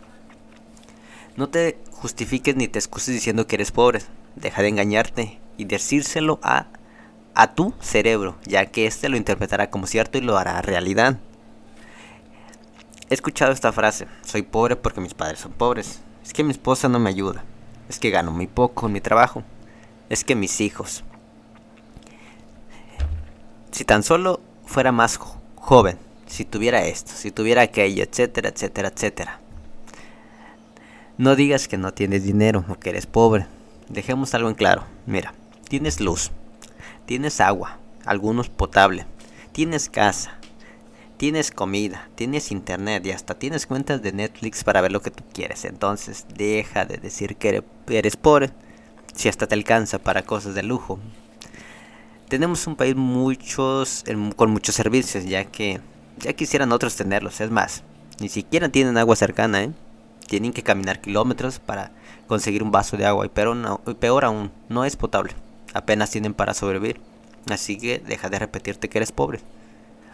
No 1.37 1.51
te 1.51 1.79
justifiques 1.91 2.57
ni 2.57 2.67
te 2.67 2.79
excuses 2.79 3.15
diciendo 3.15 3.47
que 3.47 3.57
eres 3.57 3.71
pobre. 3.71 4.01
Deja 4.35 4.63
de 4.63 4.69
engañarte 4.69 5.39
y 5.59 5.67
decírselo 5.67 6.41
a, 6.43 6.67
a 7.35 7.55
tu 7.55 7.75
cerebro, 7.81 8.39
ya 8.47 8.67
que 8.67 8.87
éste 8.87 9.11
lo 9.11 9.19
interpretará 9.19 9.69
como 9.69 9.87
cierto 9.87 10.17
y 10.17 10.23
lo 10.23 10.39
hará 10.39 10.63
realidad. 10.63 11.19
He 13.11 13.15
escuchado 13.15 13.53
esta 13.53 13.71
frase, 13.71 14.07
soy 14.23 14.41
pobre 14.41 14.77
porque 14.77 15.03
mis 15.03 15.13
padres 15.13 15.41
son 15.41 15.53
pobres. 15.53 16.01
Es 16.25 16.33
que 16.33 16.45
mi 16.45 16.51
esposa 16.51 16.89
no 16.89 16.99
me 16.99 17.11
ayuda. 17.11 17.45
Es 17.89 17.99
que 17.99 18.11
gano 18.11 18.31
muy 18.31 18.47
poco 18.47 18.87
en 18.87 18.93
mi 18.93 19.01
trabajo 19.01 19.43
es 20.13 20.25
que 20.25 20.35
mis 20.35 20.61
hijos, 20.61 21.05
si 23.71 23.83
tan 23.87 24.03
solo 24.03 24.41
fuera 24.67 24.93
más 24.93 25.19
joven, 25.57 25.97
si 26.27 26.45
tuviera 26.45 26.85
esto, 26.85 27.13
si 27.15 27.31
tuviera 27.31 27.63
aquello, 27.63 28.03
etcétera, 28.03 28.51
etcétera, 28.51 28.89
etcétera. 28.89 29.41
No 31.17 31.35
digas 31.35 31.67
que 31.67 31.79
no 31.79 31.95
tienes 31.95 32.25
dinero 32.25 32.67
o 32.69 32.75
que 32.79 32.91
eres 32.91 33.07
pobre. 33.07 33.47
Dejemos 33.89 34.35
algo 34.35 34.51
en 34.51 34.55
claro. 34.55 34.85
Mira, 35.07 35.33
tienes 35.67 35.99
luz, 35.99 36.31
tienes 37.07 37.41
agua, 37.41 37.79
algunos 38.05 38.51
potable, 38.51 39.07
tienes 39.53 39.89
casa, 39.89 40.39
tienes 41.23 41.53
comida, 41.53 42.09
tienes 42.17 42.51
internet 42.51 43.07
y 43.07 43.13
hasta 43.13 43.37
tienes 43.37 43.69
cuentas 43.69 44.03
de 44.03 44.11
Netflix 44.11 44.65
para 44.65 44.81
ver 44.81 44.91
lo 44.91 45.03
que 45.03 45.13
tú 45.13 45.23
quieres. 45.33 45.65
Entonces, 45.65 46.27
deja 46.37 46.85
de 46.85 46.97
decir 46.97 47.37
que 47.37 47.63
eres 47.87 48.17
pobre 48.17 48.51
si 49.15 49.29
hasta 49.29 49.47
te 49.47 49.55
alcanza 49.55 50.01
para 50.01 50.23
cosas 50.23 50.57
de 50.57 50.65
lujo. 50.65 50.99
Tenemos 52.27 52.67
un 52.67 52.75
país 52.75 52.97
muchos, 52.97 54.05
con 54.35 54.51
muchos 54.51 54.75
servicios, 54.75 55.25
ya 55.25 55.45
que 55.45 55.81
ya 56.19 56.33
quisieran 56.33 56.73
otros 56.73 56.97
tenerlos. 56.97 57.41
Es 57.41 57.53
más, 57.53 57.85
ni 58.19 58.29
siquiera 58.29 58.69
tienen 58.69 58.99
agua 58.99 59.15
cercana, 59.15 59.63
¿eh? 59.63 59.71
Tienen 60.27 60.53
que 60.53 60.65
caminar 60.65 61.01
kilómetros 61.01 61.61
para 61.61 61.93
conseguir 62.27 62.65
un 62.65 62.73
vaso 62.73 62.97
de 62.97 63.07
agua 63.07 63.27
y 63.27 63.29
peor, 63.29 63.81
peor 64.01 64.25
aún, 64.25 64.51
no 64.69 64.85
es 64.85 64.97
potable. 64.97 65.35
Apenas 65.73 66.11
tienen 66.11 66.35
para 66.35 66.53
sobrevivir. 66.53 67.01
Así 67.49 67.79
que 67.79 68.01
deja 68.01 68.29
de 68.29 68.41
repetirte 68.41 68.89
que 68.89 68.99
eres 68.99 69.13
pobre. 69.13 69.39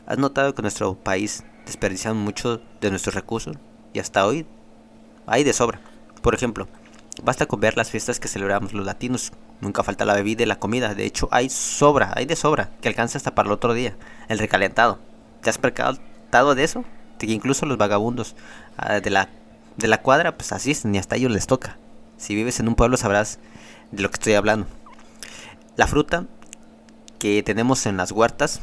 ¿Has 0.09 0.17
notado 0.17 0.55
que 0.55 0.63
nuestro 0.63 0.95
país 0.95 1.45
desperdiciamos 1.67 2.25
mucho 2.25 2.63
de 2.81 2.89
nuestros 2.89 3.15
recursos? 3.15 3.59
Y 3.93 3.99
hasta 3.99 4.27
hoy 4.27 4.47
hay 5.27 5.45
de 5.45 5.53
sobra. 5.53 5.83
Por 6.23 6.35
ejemplo, 6.35 6.67
basta 7.23 7.45
con 7.45 7.61
ver 7.61 7.77
las 7.77 7.91
fiestas 7.91 8.19
que 8.19 8.27
celebramos 8.27 8.73
los 8.73 8.87
latinos. 8.87 9.33
Nunca 9.61 9.83
falta 9.83 10.07
la 10.07 10.15
bebida 10.15 10.45
y 10.45 10.47
la 10.47 10.59
comida. 10.59 10.95
De 10.95 11.05
hecho, 11.05 11.29
hay 11.31 11.51
sobra, 11.51 12.15
hay 12.17 12.25
de 12.25 12.37
sobra, 12.37 12.71
que 12.81 12.89
alcanza 12.89 13.19
hasta 13.19 13.35
para 13.35 13.49
el 13.49 13.53
otro 13.53 13.75
día. 13.75 13.99
El 14.29 14.39
recalentado. 14.39 14.99
¿Te 15.43 15.51
has 15.51 15.59
percatado 15.59 16.55
de 16.55 16.65
eso? 16.65 16.87
Que 17.19 17.27
incluso 17.27 17.67
los 17.67 17.77
vagabundos 17.77 18.35
ah, 18.79 19.01
de 19.01 19.11
la, 19.11 19.29
de 19.77 19.89
la 19.89 20.01
cuadra, 20.01 20.39
pues 20.39 20.53
asisten 20.53 20.95
y 20.95 20.99
hasta 20.99 21.17
ellos 21.17 21.33
les 21.33 21.47
toca. 21.47 21.77
Si 22.17 22.35
vives 22.35 22.61
en 22.61 22.69
un 22.69 22.77
pueblo 22.77 22.97
sabrás 22.97 23.41
de 23.93 24.03
lo 24.03 24.09
que 24.09 24.15
estoy 24.15 24.33
hablando. 24.33 24.69
La 25.77 25.87
fruta 25.87 26.25
que 27.19 27.43
tenemos 27.43 27.85
en 27.85 27.99
las 27.99 28.11
huertas 28.11 28.63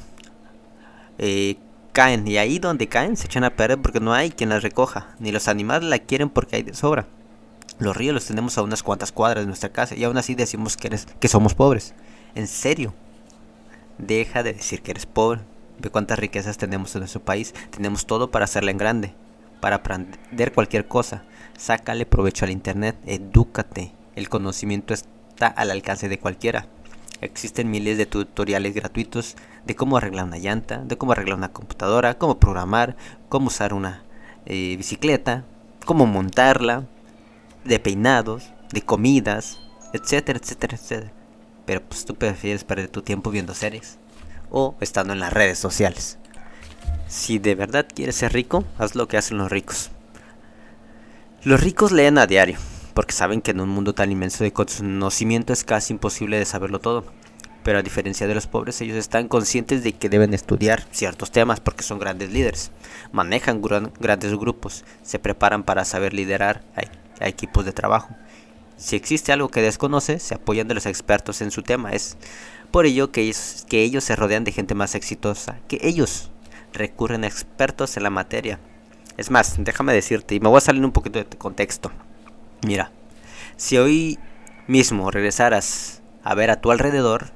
eh, 1.18 1.58
caen 1.94 2.28
y 2.28 2.38
ahí 2.38 2.60
donde 2.60 2.88
caen 2.88 3.16
se 3.16 3.26
echan 3.28 3.44
a 3.44 3.56
perder 3.56 3.82
porque 3.82 4.00
no 4.00 4.14
hay 4.14 4.32
quien 4.32 4.50
las 4.50 4.64
recoja, 4.64 5.16
ni 5.20 5.32
los 5.32 5.48
animales 5.48 5.90
la 5.90 6.00
quieren 6.00 6.30
porque 6.30 6.58
hay 6.58 6.64
de 6.64 6.74
sobra. 6.74 7.08
Los 7.78 7.96
ríos 7.96 8.14
los 8.14 8.26
tenemos 8.26 8.58
a 8.58 8.62
unas 8.62 8.84
cuantas 8.84 9.12
cuadras 9.12 9.44
de 9.44 9.48
nuestra 9.48 9.70
casa 9.70 9.96
y 9.96 10.04
aún 10.04 10.18
así 10.18 10.36
decimos 10.36 10.78
que, 10.78 10.88
eres, 10.88 11.08
que 11.20 11.28
somos 11.28 11.56
pobres. 11.56 11.94
En 12.34 12.48
serio, 12.48 12.94
deja 13.98 14.44
de 14.44 14.54
decir 14.54 14.82
que 14.82 14.92
eres 14.92 15.06
pobre. 15.06 15.42
Ve 15.80 15.90
cuántas 15.90 16.20
riquezas 16.20 16.58
tenemos 16.58 16.96
en 16.96 17.00
nuestro 17.00 17.22
país. 17.22 17.54
Tenemos 17.72 18.06
todo 18.06 18.32
para 18.32 18.46
hacerla 18.46 18.72
en 18.72 18.78
grande, 18.78 19.14
para 19.60 19.78
aprender 19.78 20.54
cualquier 20.54 20.88
cosa. 20.88 21.24
Sácale 21.58 22.06
provecho 22.06 22.46
al 22.46 22.52
internet, 22.52 22.98
edúcate. 23.06 23.94
El 24.16 24.30
conocimiento 24.30 24.94
está 24.94 25.48
al 25.48 25.72
alcance 25.72 26.08
de 26.08 26.20
cualquiera. 26.20 26.68
Existen 27.26 27.72
miles 27.72 27.98
de 27.98 28.06
tutoriales 28.06 28.74
gratuitos 28.76 29.36
de 29.66 29.76
cómo 29.76 29.98
arreglar 29.98 30.26
una 30.26 30.38
llanta, 30.38 30.78
de 30.78 30.98
cómo 30.98 31.12
arreglar 31.12 31.38
una 31.38 31.52
computadora, 31.52 32.18
cómo 32.18 32.40
programar, 32.40 32.96
cómo 33.30 33.48
usar 33.48 33.74
una 33.74 34.04
eh, 34.46 34.76
bicicleta, 34.78 35.44
cómo 35.86 36.06
montarla, 36.06 36.86
de 37.64 37.80
peinados, 37.80 38.52
de 38.72 38.84
comidas, 38.84 39.60
etcétera, 39.92 40.40
etcétera, 40.40 40.76
etcétera. 40.76 41.12
Pero 41.66 41.82
pues 41.82 42.06
tú 42.06 42.16
prefieres 42.16 42.64
perder 42.64 42.90
tu 42.90 43.02
tiempo 43.02 43.32
viendo 43.32 43.56
series 43.56 43.98
o 44.52 44.76
estando 44.80 45.14
en 45.14 45.20
las 45.20 45.34
redes 45.34 45.58
sociales. 45.58 46.20
Si 47.08 47.40
de 47.40 47.56
verdad 47.56 47.88
quieres 47.94 48.18
ser 48.18 48.34
rico, 48.34 48.64
haz 48.78 48.96
lo 48.96 49.08
que 49.08 49.18
hacen 49.18 49.38
los 49.40 49.52
ricos. 49.52 49.90
Los 51.44 51.62
ricos 51.62 51.92
leen 51.92 52.18
a 52.18 52.28
diario, 52.28 52.58
porque 52.96 53.14
saben 53.14 53.42
que 53.42 53.52
en 53.52 53.60
un 53.60 53.68
mundo 53.68 53.94
tan 53.94 54.10
inmenso 54.10 54.46
de 54.46 54.54
conocimiento 54.54 55.52
es 55.52 55.66
casi 55.66 55.92
imposible 55.92 56.40
de 56.40 56.46
saberlo 56.46 56.80
todo. 56.80 57.04
Pero 57.62 57.78
a 57.80 57.84
diferencia 57.84 58.26
de 58.26 58.34
los 58.34 58.48
pobres, 58.48 58.80
ellos 58.80 58.96
están 58.96 59.28
conscientes 59.28 59.84
de 59.84 59.92
que 59.92 60.08
deben 60.08 60.34
estudiar 60.34 60.88
ciertos 60.92 61.30
temas 61.30 61.60
porque 61.60 61.84
son 61.84 62.00
grandes 62.00 62.32
líderes, 62.32 62.72
manejan 63.12 63.62
grandes 64.00 64.34
grupos, 64.36 64.86
se 65.04 65.20
preparan 65.20 65.64
para 65.64 65.84
saber 65.84 66.14
liderar 66.14 66.64
a, 67.20 67.28
equipos 67.28 67.66
de 67.66 67.74
trabajo. 67.74 68.16
Si 68.78 68.96
existe 68.96 69.34
algo 69.34 69.50
que 69.50 69.62
desconoce, 69.62 70.20
se 70.20 70.36
apoyan 70.36 70.70
de 70.70 70.76
los 70.76 70.86
expertos 70.86 71.42
en 71.42 71.52
su 71.52 71.64
tema. 71.64 71.92
Es 71.92 72.18
por 72.72 72.86
ello 72.86 73.12
que 73.12 73.22
ellos, 73.22 73.66
que 73.68 73.84
ellos 73.84 74.06
se 74.06 74.16
rodean 74.16 74.46
de 74.46 74.54
gente 74.54 74.74
más 74.74 74.96
exitosa 74.96 75.60
que 75.68 75.80
ellos. 75.82 76.32
Recurren 76.72 77.26
a 77.26 77.28
expertos 77.28 77.98
en 77.98 78.04
la 78.04 78.10
materia. 78.10 78.60
Es 79.18 79.32
más, 79.32 79.56
déjame 79.58 79.94
decirte, 79.94 80.36
y 80.36 80.40
me 80.40 80.48
voy 80.48 80.60
a 80.60 80.62
salir 80.62 80.86
un 80.86 80.92
poquito 80.94 81.20
de 81.20 81.26
contexto. 81.26 81.92
Mira, 82.64 82.92
si 83.58 83.78
hoy 83.78 84.20
mismo 84.68 85.12
regresaras 85.12 86.02
a 86.24 86.34
ver 86.36 86.50
a 86.50 86.62
tu 86.62 86.72
alrededor, 86.72 87.32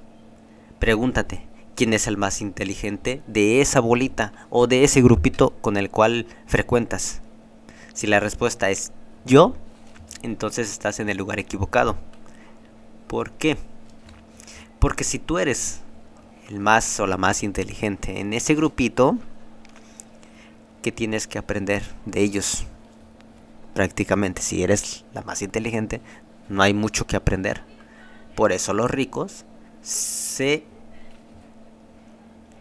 pregúntate, 0.80 1.46
¿quién 1.76 1.94
es 1.94 2.08
el 2.08 2.18
más 2.18 2.42
inteligente 2.42 3.22
de 3.28 3.62
esa 3.62 3.80
bolita 3.80 4.34
o 4.50 4.68
de 4.68 4.84
ese 4.84 5.02
grupito 5.02 5.52
con 5.62 5.78
el 5.78 5.90
cual 5.90 6.26
frecuentas? 6.48 7.22
Si 7.94 8.08
la 8.08 8.20
respuesta 8.20 8.70
es 8.70 8.92
yo, 9.26 9.56
entonces 10.24 10.72
estás 10.72 11.00
en 11.00 11.10
el 11.10 11.18
lugar 11.18 11.40
equivocado. 11.40 11.98
¿Por 13.08 13.32
qué? 13.32 13.58
Porque 14.80 15.04
si 15.04 15.20
tú 15.20 15.38
eres 15.38 15.82
el 16.50 16.60
más 16.60 17.00
o 17.00 17.08
la 17.08 17.18
más 17.18 17.44
inteligente 17.44 18.20
en 18.20 18.34
ese 18.34 18.56
grupito, 18.56 19.18
¿qué 20.82 20.92
tienes 20.92 21.28
que 21.28 21.38
aprender 21.38 21.84
de 22.06 22.22
ellos? 22.22 22.66
Prácticamente 23.80 24.42
si 24.42 24.62
eres 24.62 25.06
la 25.14 25.22
más 25.22 25.42
inteligente, 25.42 26.02
no 26.50 26.62
hay 26.62 26.74
mucho 26.74 27.08
que 27.08 27.16
aprender. 27.16 27.62
Por 28.36 28.52
eso 28.52 28.74
los 28.74 28.92
ricos 28.92 29.46
se 29.82 30.66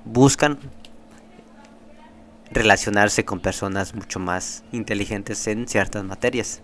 buscan 0.04 0.60
relacionarse 2.52 3.24
con 3.24 3.40
personas 3.40 3.96
mucho 3.96 4.20
más 4.20 4.62
inteligentes 4.70 5.44
en 5.48 5.66
ciertas 5.66 6.04
materias 6.04 6.60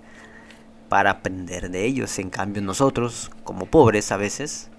para 0.89 1.11
aprender 1.11 1.69
de 1.73 1.85
ellos. 1.85 2.17
En 2.21 2.31
cambio 2.31 2.63
nosotros, 2.63 3.33
como 3.43 3.67
pobres 3.67 4.13
a 4.13 4.17
veces, 4.17 4.71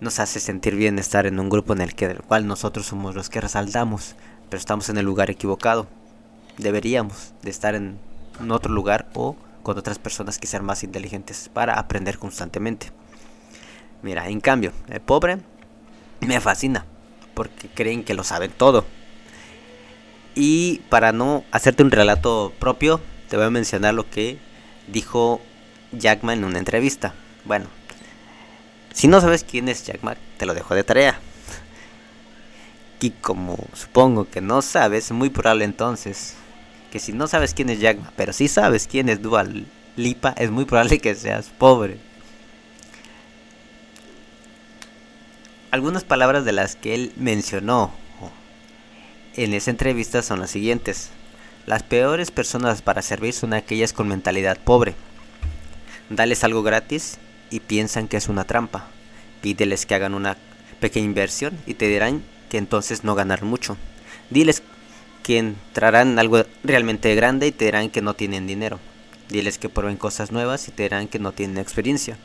nos 0.00 0.18
hace 0.18 0.40
sentir 0.40 0.76
bien 0.76 0.98
estar 0.98 1.26
en 1.26 1.38
un 1.38 1.50
grupo 1.50 1.74
en 1.74 1.82
el 1.82 1.94
que 1.94 2.08
del 2.08 2.22
cual 2.22 2.46
nosotros 2.46 2.86
somos 2.86 3.14
los 3.14 3.28
que 3.28 3.42
resaltamos, 3.42 4.16
pero 4.48 4.58
estamos 4.58 4.88
en 4.88 4.96
el 4.96 5.04
lugar 5.04 5.28
equivocado. 5.28 5.88
Deberíamos 6.56 7.34
de 7.42 7.50
estar 7.50 7.74
en 7.74 8.07
en 8.40 8.50
otro 8.50 8.72
lugar 8.72 9.08
o 9.14 9.36
con 9.62 9.78
otras 9.78 9.98
personas 9.98 10.38
que 10.38 10.46
sean 10.46 10.64
más 10.64 10.84
inteligentes 10.84 11.50
para 11.52 11.74
aprender 11.78 12.18
constantemente. 12.18 12.90
Mira, 14.02 14.28
en 14.28 14.40
cambio, 14.40 14.72
el 14.88 15.00
pobre 15.00 15.38
me 16.20 16.40
fascina 16.40 16.86
porque 17.34 17.68
creen 17.68 18.04
que 18.04 18.14
lo 18.14 18.24
saben 18.24 18.50
todo. 18.50 18.84
Y 20.34 20.80
para 20.88 21.12
no 21.12 21.44
hacerte 21.50 21.82
un 21.82 21.90
relato 21.90 22.52
propio, 22.58 23.00
te 23.28 23.36
voy 23.36 23.46
a 23.46 23.50
mencionar 23.50 23.94
lo 23.94 24.08
que 24.08 24.38
dijo 24.86 25.40
Jackman 25.92 26.38
en 26.38 26.44
una 26.44 26.58
entrevista. 26.58 27.14
Bueno, 27.44 27.66
si 28.92 29.08
no 29.08 29.20
sabes 29.20 29.44
quién 29.44 29.68
es 29.68 29.84
Jackman, 29.84 30.16
te 30.38 30.46
lo 30.46 30.54
dejo 30.54 30.74
de 30.74 30.84
tarea. 30.84 31.18
Y 33.00 33.10
como 33.10 33.58
supongo 33.74 34.28
que 34.28 34.40
no 34.40 34.62
sabes, 34.62 35.12
muy 35.12 35.30
probable 35.30 35.64
entonces 35.64 36.34
que 36.90 36.98
si 36.98 37.12
no 37.12 37.26
sabes 37.26 37.54
quién 37.54 37.70
es 37.70 37.80
Jack 37.80 37.98
pero 38.16 38.32
si 38.32 38.48
sabes 38.48 38.86
quién 38.86 39.08
es 39.08 39.22
Dual 39.22 39.66
Lipa, 39.96 40.34
es 40.38 40.50
muy 40.50 40.64
probable 40.64 41.00
que 41.00 41.14
seas 41.14 41.50
pobre. 41.58 41.98
Algunas 45.70 46.04
palabras 46.04 46.44
de 46.44 46.52
las 46.52 46.76
que 46.76 46.94
él 46.94 47.12
mencionó 47.16 47.92
en 49.34 49.54
esa 49.54 49.70
entrevista 49.70 50.22
son 50.22 50.40
las 50.40 50.50
siguientes. 50.50 51.10
Las 51.66 51.82
peores 51.82 52.30
personas 52.30 52.80
para 52.80 53.02
servir 53.02 53.34
son 53.34 53.52
aquellas 53.52 53.92
con 53.92 54.08
mentalidad 54.08 54.56
pobre. 54.58 54.94
Dales 56.08 56.42
algo 56.42 56.62
gratis 56.62 57.18
y 57.50 57.60
piensan 57.60 58.08
que 58.08 58.16
es 58.16 58.28
una 58.28 58.44
trampa. 58.44 58.86
Pídeles 59.42 59.84
que 59.84 59.94
hagan 59.94 60.14
una 60.14 60.36
pequeña 60.80 61.06
inversión 61.06 61.58
y 61.66 61.74
te 61.74 61.86
dirán 61.88 62.22
que 62.48 62.58
entonces 62.58 63.04
no 63.04 63.14
ganar 63.14 63.42
mucho. 63.42 63.76
Diles 64.30 64.62
que 65.28 65.36
entrarán 65.36 66.12
en 66.12 66.18
algo 66.18 66.42
realmente 66.64 67.14
grande 67.14 67.48
y 67.48 67.52
te 67.52 67.66
dirán 67.66 67.90
que 67.90 68.00
no 68.00 68.14
tienen 68.14 68.46
dinero. 68.46 68.80
Diles 69.28 69.58
que 69.58 69.68
prueben 69.68 69.98
cosas 69.98 70.32
nuevas 70.32 70.66
y 70.68 70.72
te 70.72 70.84
dirán 70.84 71.06
que 71.06 71.18
no 71.18 71.32
tienen 71.32 71.58
experiencia. 71.58 72.16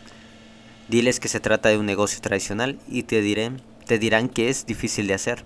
Diles 0.87 1.19
que 1.19 1.27
se 1.27 1.41
trata 1.41 1.67
de 1.67 1.77
un 1.77 1.85
negocio 1.85 2.21
tradicional 2.21 2.79
y 2.87 3.03
te, 3.03 3.19
diré, 3.19 3.51
te 3.87 3.99
dirán 3.99 4.29
que 4.29 4.47
es 4.47 4.65
difícil 4.65 5.07
de 5.07 5.15
hacer. 5.15 5.43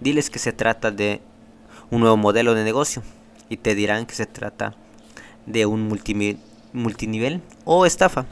Diles 0.00 0.30
que 0.30 0.40
se 0.40 0.52
trata 0.52 0.90
de 0.90 1.20
un 1.92 2.00
nuevo 2.00 2.16
modelo 2.16 2.54
de 2.54 2.64
negocio 2.64 3.04
y 3.48 3.56
te 3.56 3.76
dirán 3.76 4.04
que 4.04 4.16
se 4.16 4.26
trata 4.26 4.74
de 5.46 5.66
un 5.66 5.96
multinivel 6.72 7.40
o 7.64 7.86
estafa. 7.86 8.26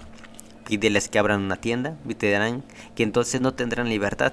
Pídeles 0.67 1.09
que 1.09 1.21
abran 1.21 1.43
una 1.43 1.59
tienda 1.59 1.97
y 2.09 2.17
te 2.17 2.27
dirán 2.27 2.65
que 2.97 3.05
entonces 3.05 3.41
no 3.41 3.55
tendrán 3.55 3.89
libertad 3.89 4.33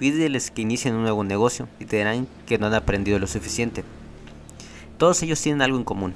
Pídeles 0.00 0.50
que 0.50 0.62
inicien 0.62 0.94
un 0.94 1.02
nuevo 1.02 1.24
negocio 1.24 1.68
y 1.78 1.84
te 1.84 1.98
dirán 1.98 2.26
que 2.46 2.56
no 2.56 2.68
han 2.68 2.72
aprendido 2.72 3.18
lo 3.18 3.26
suficiente. 3.26 3.84
Todos 4.96 5.22
ellos 5.22 5.42
tienen 5.42 5.60
algo 5.60 5.76
en 5.76 5.84
común. 5.84 6.14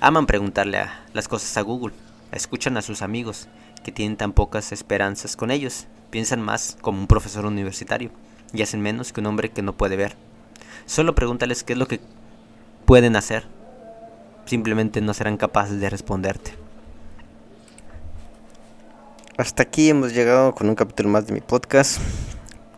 aman 0.00 0.26
preguntarle 0.26 0.84
las 1.14 1.28
cosas 1.28 1.56
a 1.56 1.62
Google. 1.62 1.94
Escuchan 2.30 2.76
a 2.76 2.82
sus 2.82 3.00
amigos 3.00 3.48
que 3.82 3.90
tienen 3.90 4.18
tan 4.18 4.34
pocas 4.34 4.70
esperanzas 4.70 5.34
con 5.34 5.50
ellos. 5.50 5.86
Piensan 6.10 6.42
más 6.42 6.76
como 6.82 7.00
un 7.00 7.06
profesor 7.06 7.46
universitario 7.46 8.10
y 8.52 8.60
hacen 8.60 8.82
menos 8.82 9.14
que 9.14 9.20
un 9.20 9.28
hombre 9.28 9.50
que 9.50 9.62
no 9.62 9.72
puede 9.72 9.96
ver. 9.96 10.14
Solo 10.84 11.14
pregúntales 11.14 11.64
qué 11.64 11.72
es 11.72 11.78
lo 11.78 11.88
que 11.88 12.00
pueden 12.84 13.16
hacer. 13.16 13.46
Simplemente 14.44 15.00
no 15.00 15.14
serán 15.14 15.38
capaces 15.38 15.80
de 15.80 15.88
responderte. 15.88 16.52
Hasta 19.38 19.62
aquí 19.62 19.88
hemos 19.88 20.12
llegado 20.12 20.54
con 20.54 20.68
un 20.68 20.74
capítulo 20.74 21.08
más 21.08 21.26
de 21.26 21.32
mi 21.32 21.40
podcast. 21.40 21.98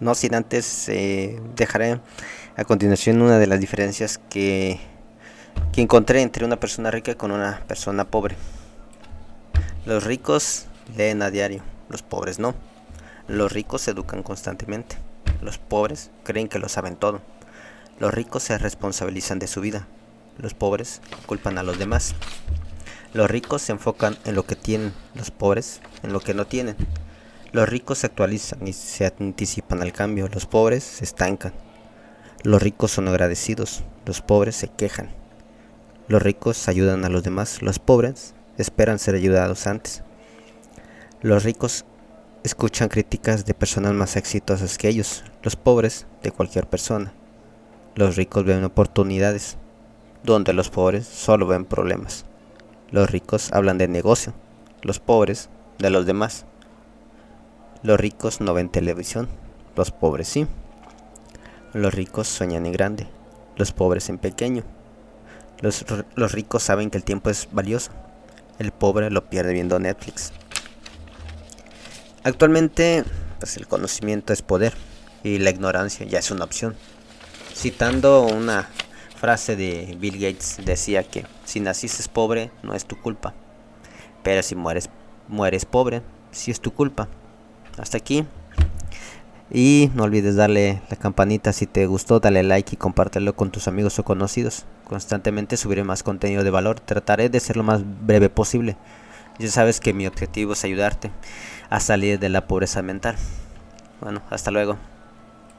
No 0.04 0.14
sin 0.14 0.34
antes 0.34 0.86
eh, 0.90 1.40
dejaré 1.56 1.98
a 2.58 2.64
continuación 2.64 3.22
una 3.22 3.38
de 3.38 3.46
las 3.46 3.58
diferencias 3.58 4.18
que, 4.28 4.78
que 5.72 5.80
encontré 5.80 6.20
entre 6.20 6.44
una 6.44 6.60
persona 6.60 6.90
rica 6.90 7.14
con 7.14 7.30
una 7.30 7.62
persona 7.66 8.04
pobre. 8.04 8.36
Los 9.86 10.04
ricos 10.04 10.66
leen 10.94 11.22
a 11.22 11.30
diario, 11.30 11.62
los 11.88 12.02
pobres 12.02 12.38
no. 12.38 12.54
Los 13.28 13.50
ricos 13.50 13.80
se 13.80 13.92
educan 13.92 14.22
constantemente. 14.22 14.98
Los 15.40 15.56
pobres 15.56 16.10
creen 16.22 16.48
que 16.48 16.58
lo 16.58 16.68
saben 16.68 16.96
todo. 16.96 17.22
Los 17.98 18.12
ricos 18.12 18.42
se 18.42 18.58
responsabilizan 18.58 19.38
de 19.38 19.46
su 19.46 19.62
vida. 19.62 19.86
Los 20.36 20.52
pobres 20.52 21.00
culpan 21.24 21.56
a 21.56 21.62
los 21.62 21.78
demás. 21.78 22.14
Los 23.14 23.30
ricos 23.30 23.62
se 23.62 23.72
enfocan 23.72 24.18
en 24.26 24.34
lo 24.34 24.44
que 24.44 24.54
tienen, 24.54 24.92
los 25.14 25.30
pobres 25.30 25.80
en 26.02 26.12
lo 26.12 26.20
que 26.20 26.34
no 26.34 26.46
tienen. 26.46 26.76
Los 27.54 27.68
ricos 27.68 27.98
se 27.98 28.08
actualizan 28.08 28.66
y 28.66 28.72
se 28.72 29.06
anticipan 29.06 29.80
al 29.80 29.92
cambio, 29.92 30.26
los 30.26 30.44
pobres 30.44 30.82
se 30.82 31.04
estancan. 31.04 31.52
Los 32.42 32.60
ricos 32.60 32.90
son 32.90 33.06
agradecidos, 33.06 33.84
los 34.06 34.22
pobres 34.22 34.56
se 34.56 34.66
quejan. 34.66 35.10
Los 36.08 36.20
ricos 36.20 36.66
ayudan 36.66 37.04
a 37.04 37.08
los 37.08 37.22
demás, 37.22 37.62
los 37.62 37.78
pobres 37.78 38.34
esperan 38.58 38.98
ser 38.98 39.14
ayudados 39.14 39.68
antes. 39.68 40.02
Los 41.22 41.44
ricos 41.44 41.84
escuchan 42.42 42.88
críticas 42.88 43.46
de 43.46 43.54
personas 43.54 43.92
más 43.92 44.16
exitosas 44.16 44.76
que 44.76 44.88
ellos, 44.88 45.22
los 45.44 45.54
pobres 45.54 46.08
de 46.24 46.32
cualquier 46.32 46.66
persona. 46.66 47.12
Los 47.94 48.16
ricos 48.16 48.44
ven 48.44 48.64
oportunidades, 48.64 49.58
donde 50.24 50.54
los 50.54 50.70
pobres 50.70 51.06
solo 51.06 51.46
ven 51.46 51.66
problemas. 51.66 52.24
Los 52.90 53.12
ricos 53.12 53.52
hablan 53.52 53.78
de 53.78 53.86
negocio, 53.86 54.34
los 54.82 54.98
pobres 54.98 55.50
de 55.78 55.90
los 55.90 56.04
demás. 56.04 56.46
Los 57.84 58.00
ricos 58.00 58.40
no 58.40 58.54
ven 58.54 58.70
televisión, 58.70 59.28
los 59.76 59.90
pobres 59.90 60.28
sí. 60.28 60.46
Los 61.74 61.92
ricos 61.92 62.28
sueñan 62.28 62.64
en 62.64 62.72
grande, 62.72 63.06
los 63.56 63.72
pobres 63.72 64.08
en 64.08 64.16
pequeño. 64.16 64.64
Los, 65.60 65.84
los, 66.14 66.32
ricos 66.32 66.62
saben 66.62 66.88
que 66.88 66.96
el 66.96 67.04
tiempo 67.04 67.28
es 67.28 67.46
valioso, 67.52 67.90
el 68.58 68.72
pobre 68.72 69.10
lo 69.10 69.28
pierde 69.28 69.52
viendo 69.52 69.78
Netflix. 69.78 70.32
Actualmente, 72.22 73.04
pues 73.38 73.58
el 73.58 73.66
conocimiento 73.66 74.32
es 74.32 74.40
poder 74.40 74.72
y 75.22 75.36
la 75.36 75.50
ignorancia 75.50 76.06
ya 76.06 76.20
es 76.20 76.30
una 76.30 76.44
opción. 76.46 76.74
Citando 77.54 78.22
una 78.22 78.66
frase 79.14 79.56
de 79.56 79.94
Bill 80.00 80.14
Gates, 80.14 80.56
decía 80.64 81.04
que 81.04 81.26
si 81.44 81.60
naciste 81.60 82.02
pobre 82.10 82.50
no 82.62 82.72
es 82.74 82.86
tu 82.86 82.98
culpa, 82.98 83.34
pero 84.22 84.42
si 84.42 84.54
mueres, 84.54 84.88
mueres 85.28 85.66
pobre, 85.66 86.00
sí 86.30 86.50
es 86.50 86.62
tu 86.62 86.72
culpa. 86.72 87.10
Hasta 87.78 87.98
aquí. 87.98 88.26
Y 89.50 89.90
no 89.94 90.04
olvides 90.04 90.36
darle 90.36 90.80
la 90.90 90.96
campanita 90.96 91.52
si 91.52 91.66
te 91.66 91.86
gustó, 91.86 92.18
dale 92.18 92.42
like 92.42 92.74
y 92.74 92.78
compártelo 92.78 93.36
con 93.36 93.50
tus 93.50 93.68
amigos 93.68 93.98
o 93.98 94.04
conocidos. 94.04 94.64
Constantemente 94.84 95.56
subiré 95.56 95.84
más 95.84 96.02
contenido 96.02 96.44
de 96.44 96.50
valor, 96.50 96.80
trataré 96.80 97.28
de 97.28 97.40
ser 97.40 97.56
lo 97.56 97.62
más 97.62 97.82
breve 98.06 98.30
posible. 98.30 98.76
Ya 99.38 99.48
sabes 99.50 99.80
que 99.80 99.92
mi 99.92 100.06
objetivo 100.06 100.54
es 100.54 100.64
ayudarte 100.64 101.10
a 101.68 101.80
salir 101.80 102.18
de 102.18 102.28
la 102.28 102.46
pobreza 102.46 102.82
mental. 102.82 103.16
Bueno, 104.00 104.22
hasta 104.30 104.50
luego. 104.50 104.78